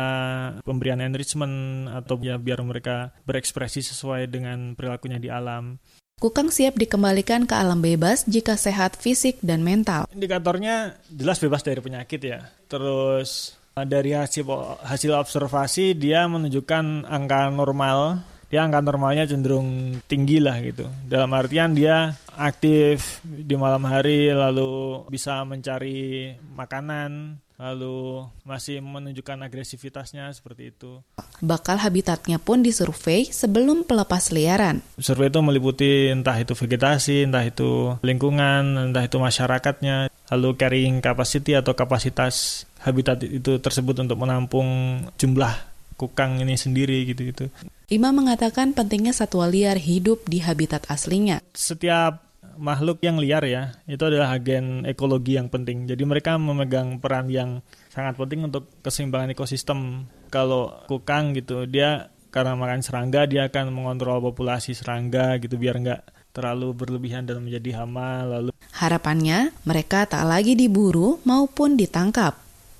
pemberian 0.60 1.00
enrichment 1.00 1.88
atau 1.88 2.20
ya 2.20 2.36
biar 2.36 2.60
mereka 2.60 3.16
berekspresi 3.24 3.80
sesuai 3.80 4.28
dengan 4.28 4.76
perilakunya 4.76 5.16
di 5.16 5.32
alam 5.32 5.80
Kukang 6.20 6.52
siap 6.52 6.76
dikembalikan 6.76 7.48
ke 7.48 7.56
alam 7.56 7.80
bebas 7.80 8.28
jika 8.28 8.52
sehat 8.52 8.92
fisik 8.92 9.40
dan 9.40 9.64
mental. 9.64 10.04
Indikatornya 10.12 11.00
jelas 11.08 11.40
bebas 11.40 11.64
dari 11.64 11.80
penyakit 11.80 12.20
ya. 12.20 12.44
Terus 12.68 13.56
dari 13.84 14.16
hasil 14.16 14.44
hasil 14.82 15.12
observasi 15.16 15.96
dia 15.96 16.26
menunjukkan 16.26 17.06
angka 17.06 17.52
normal 17.52 18.24
dia 18.50 18.66
angka 18.66 18.82
normalnya 18.82 19.30
cenderung 19.30 20.02
tinggi 20.10 20.42
lah 20.42 20.58
gitu 20.58 20.90
dalam 21.06 21.30
artian 21.36 21.70
dia 21.70 22.18
aktif 22.34 23.22
di 23.22 23.54
malam 23.54 23.86
hari 23.86 24.34
lalu 24.34 25.04
bisa 25.06 25.46
mencari 25.46 26.34
makanan 26.58 27.38
lalu 27.60 28.24
masih 28.48 28.80
menunjukkan 28.80 29.36
agresivitasnya 29.44 30.32
seperti 30.32 30.72
itu. 30.72 31.04
Bakal 31.44 31.76
habitatnya 31.76 32.40
pun 32.40 32.64
disurvei 32.64 33.28
sebelum 33.28 33.84
pelepas 33.84 34.32
liaran. 34.32 34.80
Survei 34.96 35.28
itu 35.28 35.44
meliputi 35.44 36.08
entah 36.08 36.40
itu 36.40 36.56
vegetasi, 36.56 37.28
entah 37.28 37.44
itu 37.44 38.00
lingkungan, 38.00 38.90
entah 38.90 39.04
itu 39.04 39.20
masyarakatnya, 39.20 40.08
lalu 40.32 40.56
carrying 40.56 41.04
capacity 41.04 41.52
atau 41.52 41.76
kapasitas 41.76 42.64
habitat 42.80 43.22
itu 43.24 43.60
tersebut 43.60 43.96
untuk 44.00 44.16
menampung 44.16 45.00
jumlah 45.20 45.52
kukang 46.00 46.40
ini 46.40 46.56
sendiri 46.56 47.04
gitu-gitu. 47.04 47.52
Ima 47.92 48.08
mengatakan 48.14 48.72
pentingnya 48.72 49.12
satwa 49.12 49.44
liar 49.44 49.76
hidup 49.76 50.24
di 50.24 50.40
habitat 50.40 50.88
aslinya. 50.88 51.44
Setiap 51.52 52.24
makhluk 52.56 53.04
yang 53.04 53.20
liar 53.20 53.44
ya, 53.44 53.76
itu 53.84 54.00
adalah 54.00 54.32
agen 54.32 54.88
ekologi 54.88 55.36
yang 55.36 55.52
penting. 55.52 55.84
Jadi 55.84 56.02
mereka 56.08 56.40
memegang 56.40 57.02
peran 57.02 57.28
yang 57.28 57.60
sangat 57.92 58.16
penting 58.16 58.48
untuk 58.48 58.70
keseimbangan 58.80 59.36
ekosistem. 59.36 60.08
Kalau 60.32 60.72
kukang 60.88 61.36
gitu, 61.36 61.68
dia 61.68 62.08
karena 62.30 62.54
makan 62.54 62.80
serangga 62.80 63.26
dia 63.26 63.50
akan 63.50 63.74
mengontrol 63.74 64.22
populasi 64.22 64.72
serangga 64.72 65.36
gitu 65.42 65.58
biar 65.58 65.82
nggak 65.82 66.00
terlalu 66.30 66.70
berlebihan 66.78 67.26
dan 67.26 67.42
menjadi 67.42 67.82
hama 67.82 68.22
lalu 68.22 68.50
harapannya 68.78 69.50
mereka 69.66 70.06
tak 70.06 70.22
lagi 70.30 70.54
diburu 70.54 71.18
maupun 71.26 71.74
ditangkap 71.74 72.38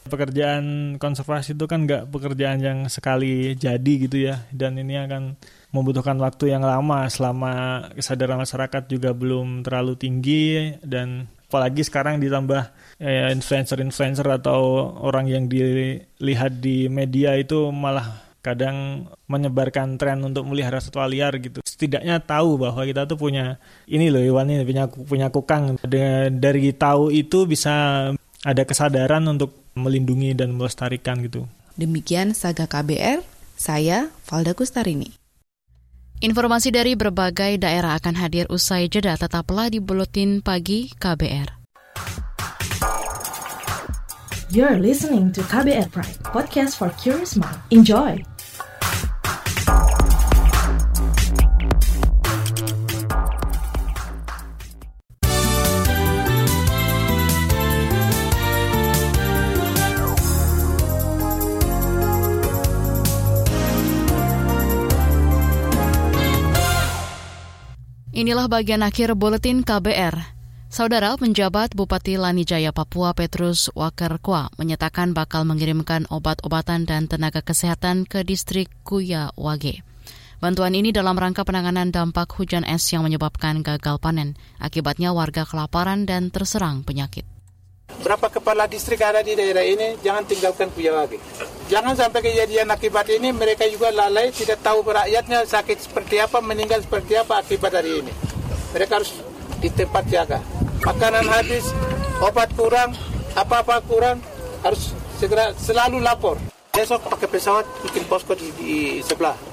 pekerjaan 0.08 0.96
konservasi 0.96 1.52
itu 1.58 1.64
kan 1.68 1.84
nggak 1.84 2.08
pekerjaan 2.08 2.58
yang 2.62 2.78
sekali 2.88 3.52
jadi 3.58 3.92
gitu 4.00 4.16
ya 4.16 4.48
dan 4.54 4.80
ini 4.80 4.96
akan 4.96 5.36
membutuhkan 5.70 6.16
waktu 6.18 6.56
yang 6.56 6.64
lama 6.64 7.06
selama 7.12 7.52
kesadaran 7.94 8.40
masyarakat 8.40 8.88
juga 8.88 9.12
belum 9.12 9.62
terlalu 9.62 9.94
tinggi 10.00 10.74
dan 10.80 11.28
apalagi 11.50 11.82
sekarang 11.82 12.22
ditambah 12.22 12.70
eh, 13.02 13.34
influencer-influencer 13.34 14.24
atau 14.40 14.94
orang 15.02 15.26
yang 15.26 15.44
dilihat 15.50 16.62
di 16.62 16.86
media 16.86 17.34
itu 17.34 17.68
malah 17.74 18.30
kadang 18.40 19.04
menyebarkan 19.28 20.00
tren 20.00 20.24
untuk 20.24 20.48
melihara 20.48 20.80
satwa 20.80 21.04
liar 21.04 21.36
gitu. 21.36 21.60
Setidaknya 21.60 22.24
tahu 22.24 22.56
bahwa 22.56 22.88
kita 22.88 23.04
tuh 23.04 23.20
punya 23.20 23.60
ini 23.84 24.08
loh 24.08 24.24
hewan 24.24 24.48
ini 24.48 24.64
punya 24.64 24.88
punya 24.88 25.28
kukang. 25.28 25.76
Dari 26.32 26.72
tahu 26.72 27.12
itu 27.12 27.44
bisa 27.44 28.08
ada 28.40 28.62
kesadaran 28.64 29.20
untuk 29.28 29.59
melindungi 29.74 30.34
dan 30.34 30.54
melestarikan 30.54 31.20
gitu. 31.24 31.46
Demikian 31.78 32.36
Saga 32.36 32.66
KBR, 32.66 33.22
saya 33.54 34.10
Valda 34.26 34.52
Kustarini. 34.52 35.16
Informasi 36.20 36.68
dari 36.68 37.00
berbagai 37.00 37.56
daerah 37.56 37.96
akan 37.96 38.12
hadir 38.20 38.44
usai 38.52 38.92
jeda 38.92 39.16
tetaplah 39.16 39.72
di 39.72 39.80
Buletin 39.80 40.44
Pagi 40.44 40.92
KBR. 40.92 41.56
You're 44.52 44.82
listening 44.82 45.30
to 45.38 45.46
KBR 45.46 45.94
Pride, 45.94 46.20
podcast 46.26 46.76
for 46.76 46.90
curious 46.98 47.38
mind. 47.38 47.56
Enjoy! 47.70 48.18
Inilah 68.20 68.52
bagian 68.52 68.84
akhir 68.84 69.16
buletin 69.16 69.64
KBR. 69.64 70.12
Saudara 70.68 71.16
penjabat 71.16 71.72
Bupati 71.72 72.20
Lanijaya 72.20 72.68
Papua 72.68 73.16
Petrus 73.16 73.72
Wakerkwa 73.72 74.52
menyatakan 74.60 75.16
bakal 75.16 75.48
mengirimkan 75.48 76.04
obat-obatan 76.12 76.84
dan 76.84 77.08
tenaga 77.08 77.40
kesehatan 77.40 78.04
ke 78.04 78.20
distrik 78.20 78.68
Kuya 78.84 79.32
Wage. 79.40 79.80
Bantuan 80.36 80.76
ini 80.76 80.92
dalam 80.92 81.16
rangka 81.16 81.48
penanganan 81.48 81.96
dampak 81.96 82.28
hujan 82.36 82.68
es 82.68 82.84
yang 82.92 83.08
menyebabkan 83.08 83.64
gagal 83.64 83.96
panen. 83.96 84.36
Akibatnya 84.60 85.16
warga 85.16 85.48
kelaparan 85.48 86.04
dan 86.04 86.28
terserang 86.28 86.84
penyakit 86.84 87.24
berapa 88.00 88.26
kepala 88.30 88.64
distrik 88.70 89.02
ada 89.02 89.20
di 89.20 89.34
daerah 89.34 89.66
ini, 89.66 89.98
jangan 90.00 90.24
tinggalkan 90.24 90.70
Kuya 90.70 90.94
lagi. 90.94 91.18
Jangan 91.70 91.94
sampai 91.94 92.20
kejadian 92.22 92.70
akibat 92.70 93.06
ini 93.10 93.30
mereka 93.30 93.66
juga 93.66 93.90
lalai, 93.90 94.30
tidak 94.34 94.62
tahu 94.62 94.82
rakyatnya 94.86 95.46
sakit 95.46 95.78
seperti 95.90 96.18
apa, 96.18 96.38
meninggal 96.42 96.82
seperti 96.82 97.18
apa 97.18 97.42
akibat 97.42 97.70
dari 97.74 98.02
ini. 98.02 98.12
Mereka 98.74 98.92
harus 99.02 99.12
di 99.60 99.68
tempat 99.70 100.06
jaga. 100.06 100.38
Makanan 100.86 101.26
habis, 101.28 101.70
obat 102.22 102.50
kurang, 102.56 102.96
apa-apa 103.36 103.84
kurang, 103.84 104.18
harus 104.64 104.96
segera 105.20 105.52
selalu 105.58 106.00
lapor. 106.00 106.40
Besok 106.70 107.02
pakai 107.10 107.28
pesawat 107.28 107.66
bikin 107.84 108.06
posko 108.06 108.32
di 108.38 109.02
sebelah. 109.04 109.49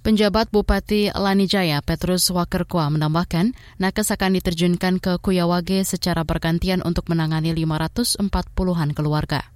Penjabat 0.00 0.48
Bupati 0.48 1.12
Lanijaya 1.12 1.84
Petrus 1.84 2.32
Wakerkwa 2.32 2.88
menambahkan, 2.88 3.52
nakes 3.76 4.08
akan 4.08 4.40
diterjunkan 4.40 4.96
ke 4.96 5.20
Kuyawage 5.20 5.84
secara 5.84 6.24
bergantian 6.24 6.80
untuk 6.80 7.12
menangani 7.12 7.52
540-an 7.52 8.96
keluarga. 8.96 9.52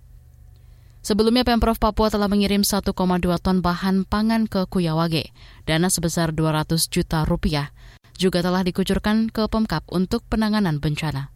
Sebelumnya 1.00 1.48
Pemprov 1.48 1.80
Papua 1.80 2.12
telah 2.12 2.28
mengirim 2.28 2.60
1,2 2.60 2.92
ton 3.40 3.58
bahan 3.64 4.04
pangan 4.04 4.44
ke 4.44 4.68
Kuyawage. 4.68 5.32
Dana 5.64 5.88
sebesar 5.88 6.36
200 6.36 6.92
juta 6.92 7.24
rupiah 7.24 7.72
juga 8.20 8.44
telah 8.44 8.60
dikucurkan 8.60 9.32
ke 9.32 9.48
Pemkap 9.48 9.88
untuk 9.88 10.28
penanganan 10.28 10.76
bencana. 10.76 11.33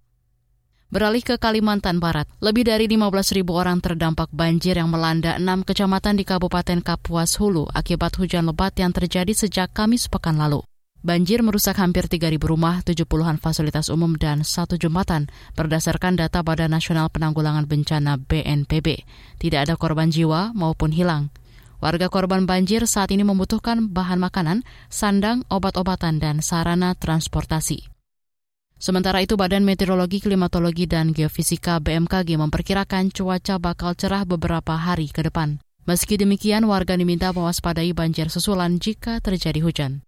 Beralih 0.88 1.20
ke 1.20 1.37
Kalimantan 1.37 2.01
Barat, 2.01 2.24
lebih 2.40 2.64
dari 2.64 2.88
15 2.88 3.37
ribu 3.37 3.61
orang 3.61 3.77
terdampak 3.77 4.33
banjir 4.33 4.72
yang 4.72 4.88
melanda 4.88 5.37
enam 5.37 5.61
kecamatan 5.61 6.16
di 6.16 6.24
Kabupaten 6.24 6.81
Kapuas 6.81 7.37
Hulu 7.37 7.68
akibat 7.77 8.16
hujan 8.16 8.48
lebat 8.48 8.72
yang 8.81 8.96
terjadi 8.96 9.29
sejak 9.37 9.77
Kamis 9.77 10.09
pekan 10.09 10.40
lalu. 10.40 10.64
Banjir 11.05 11.44
merusak 11.44 11.77
hampir 11.77 12.09
3.000 12.09 12.40
rumah, 12.40 12.81
70-an 12.88 13.37
fasilitas 13.37 13.92
umum, 13.92 14.16
dan 14.16 14.48
satu 14.48 14.81
jembatan, 14.81 15.29
berdasarkan 15.61 16.16
data 16.16 16.40
Badan 16.40 16.72
Nasional 16.72 17.12
Penanggulangan 17.12 17.68
Bencana 17.68 18.16
BNPB. 18.16 19.05
Tidak 19.37 19.61
ada 19.68 19.77
korban 19.77 20.09
jiwa 20.09 20.57
maupun 20.57 20.96
hilang. 20.96 21.29
Warga 21.85 22.09
korban 22.09 22.48
banjir 22.48 22.88
saat 22.88 23.12
ini 23.12 23.29
membutuhkan 23.29 23.92
bahan 23.92 24.24
makanan, 24.24 24.64
sandang, 24.88 25.44
obat-obatan, 25.53 26.16
dan 26.16 26.40
sarana 26.40 26.96
transportasi. 26.96 27.97
Sementara 28.78 29.18
itu, 29.18 29.34
Badan 29.34 29.66
Meteorologi, 29.66 30.22
Klimatologi, 30.22 30.86
dan 30.86 31.10
Geofisika 31.10 31.82
BMKG 31.82 32.38
memperkirakan 32.38 33.10
cuaca 33.10 33.58
bakal 33.58 33.98
cerah 33.98 34.22
beberapa 34.22 34.78
hari 34.78 35.10
ke 35.10 35.26
depan. 35.26 35.58
Meski 35.82 36.14
demikian, 36.14 36.62
warga 36.70 36.94
diminta 36.94 37.34
mewaspadai 37.34 37.90
banjir 37.90 38.30
susulan 38.30 38.78
jika 38.78 39.18
terjadi 39.18 39.58
hujan. 39.64 40.06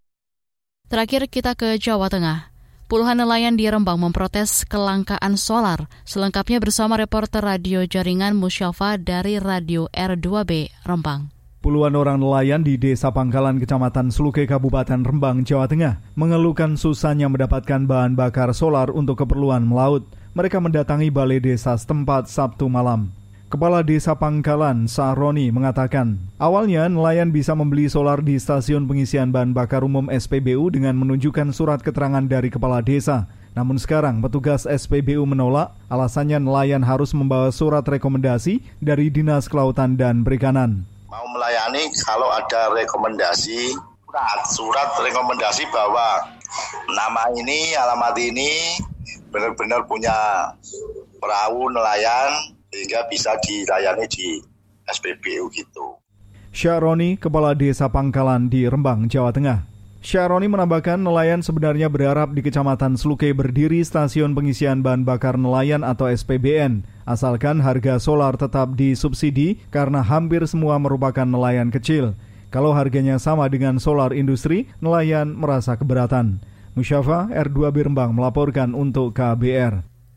Terakhir 0.87 1.27
kita 1.27 1.59
ke 1.59 1.83
Jawa 1.83 2.07
Tengah. 2.07 2.51
Puluhan 2.91 3.23
nelayan 3.23 3.55
di 3.55 3.71
Rembang 3.71 3.99
memprotes 3.99 4.67
kelangkaan 4.67 5.39
solar. 5.39 5.87
Selengkapnya 6.03 6.59
bersama 6.59 6.99
reporter 6.99 7.39
radio 7.39 7.87
jaringan 7.87 8.35
Musyafa 8.35 8.99
dari 8.99 9.39
Radio 9.39 9.87
R2B 9.95 10.71
Rembang. 10.83 11.40
Puluhan 11.61 11.93
orang 11.93 12.17
nelayan 12.17 12.65
di 12.65 12.81
Desa 12.81 13.13
Pangkalan, 13.13 13.61
Kecamatan 13.61 14.09
Seluke, 14.09 14.49
Kabupaten 14.49 15.05
Rembang, 15.05 15.45
Jawa 15.45 15.69
Tengah, 15.69 16.01
mengeluhkan 16.17 16.73
susahnya 16.73 17.29
mendapatkan 17.29 17.85
bahan 17.85 18.17
bakar 18.17 18.57
solar 18.57 18.89
untuk 18.89 19.21
keperluan 19.21 19.69
melaut. 19.69 20.09
Mereka 20.33 20.57
mendatangi 20.57 21.13
balai 21.13 21.37
desa 21.37 21.77
setempat 21.77 22.33
Sabtu 22.33 22.65
malam. 22.73 23.13
Kepala 23.53 23.85
Desa 23.85 24.17
Pangkalan, 24.17 24.89
Sahroni, 24.89 25.53
mengatakan, 25.53 26.17
awalnya 26.41 26.89
nelayan 26.89 27.29
bisa 27.29 27.53
membeli 27.53 27.93
solar 27.93 28.25
di 28.25 28.41
stasiun 28.41 28.89
pengisian 28.89 29.29
bahan 29.29 29.53
bakar 29.53 29.85
umum 29.85 30.09
SPBU 30.09 30.73
dengan 30.73 30.97
menunjukkan 30.97 31.53
surat 31.53 31.85
keterangan 31.85 32.25
dari 32.25 32.49
kepala 32.49 32.81
desa. 32.81 33.29
Namun 33.53 33.77
sekarang 33.77 34.25
petugas 34.25 34.65
SPBU 34.65 35.29
menolak, 35.29 35.77
alasannya 35.93 36.41
nelayan 36.41 36.81
harus 36.81 37.13
membawa 37.13 37.53
surat 37.53 37.85
rekomendasi 37.85 38.65
dari 38.81 39.13
Dinas 39.13 39.45
Kelautan 39.45 40.01
dan 40.01 40.25
Perikanan 40.25 40.89
mau 41.11 41.27
melayani 41.35 41.91
kalau 42.07 42.31
ada 42.31 42.71
rekomendasi 42.71 43.75
surat, 44.07 44.41
surat 44.55 44.91
rekomendasi 45.03 45.67
bahwa 45.75 46.31
nama 46.95 47.27
ini, 47.35 47.75
alamat 47.75 48.15
ini 48.23 48.79
benar-benar 49.35 49.83
punya 49.91 50.15
perahu 51.19 51.67
nelayan 51.75 52.55
sehingga 52.71 53.11
bisa 53.11 53.35
dilayani 53.43 54.07
di 54.07 54.39
SPBU 54.87 55.51
gitu. 55.51 55.99
Syaroni, 56.51 57.15
Kepala 57.15 57.55
Desa 57.55 57.87
Pangkalan 57.87 58.51
di 58.51 58.67
Rembang, 58.67 59.07
Jawa 59.07 59.31
Tengah. 59.31 59.70
Syaroni 60.01 60.49
menambahkan 60.49 60.97
nelayan 60.97 61.45
sebenarnya 61.45 61.93
berharap 61.93 62.33
di 62.33 62.41
Kecamatan 62.41 62.97
Sluke 62.97 63.37
berdiri 63.37 63.85
stasiun 63.85 64.33
pengisian 64.33 64.81
bahan 64.81 65.05
bakar 65.05 65.37
nelayan 65.37 65.85
atau 65.85 66.09
SPBN, 66.09 66.89
asalkan 67.05 67.61
harga 67.61 68.01
solar 68.01 68.33
tetap 68.41 68.81
disubsidi 68.81 69.61
karena 69.69 70.01
hampir 70.01 70.41
semua 70.49 70.81
merupakan 70.81 71.29
nelayan 71.29 71.69
kecil. 71.69 72.17
Kalau 72.49 72.73
harganya 72.73 73.21
sama 73.21 73.45
dengan 73.53 73.77
solar 73.77 74.17
industri, 74.17 74.73
nelayan 74.81 75.37
merasa 75.37 75.77
keberatan. 75.77 76.41
Musyafa 76.73 77.29
R2 77.37 77.69
Birembang 77.69 78.17
melaporkan 78.17 78.73
untuk 78.73 79.13
KBR. 79.13 79.90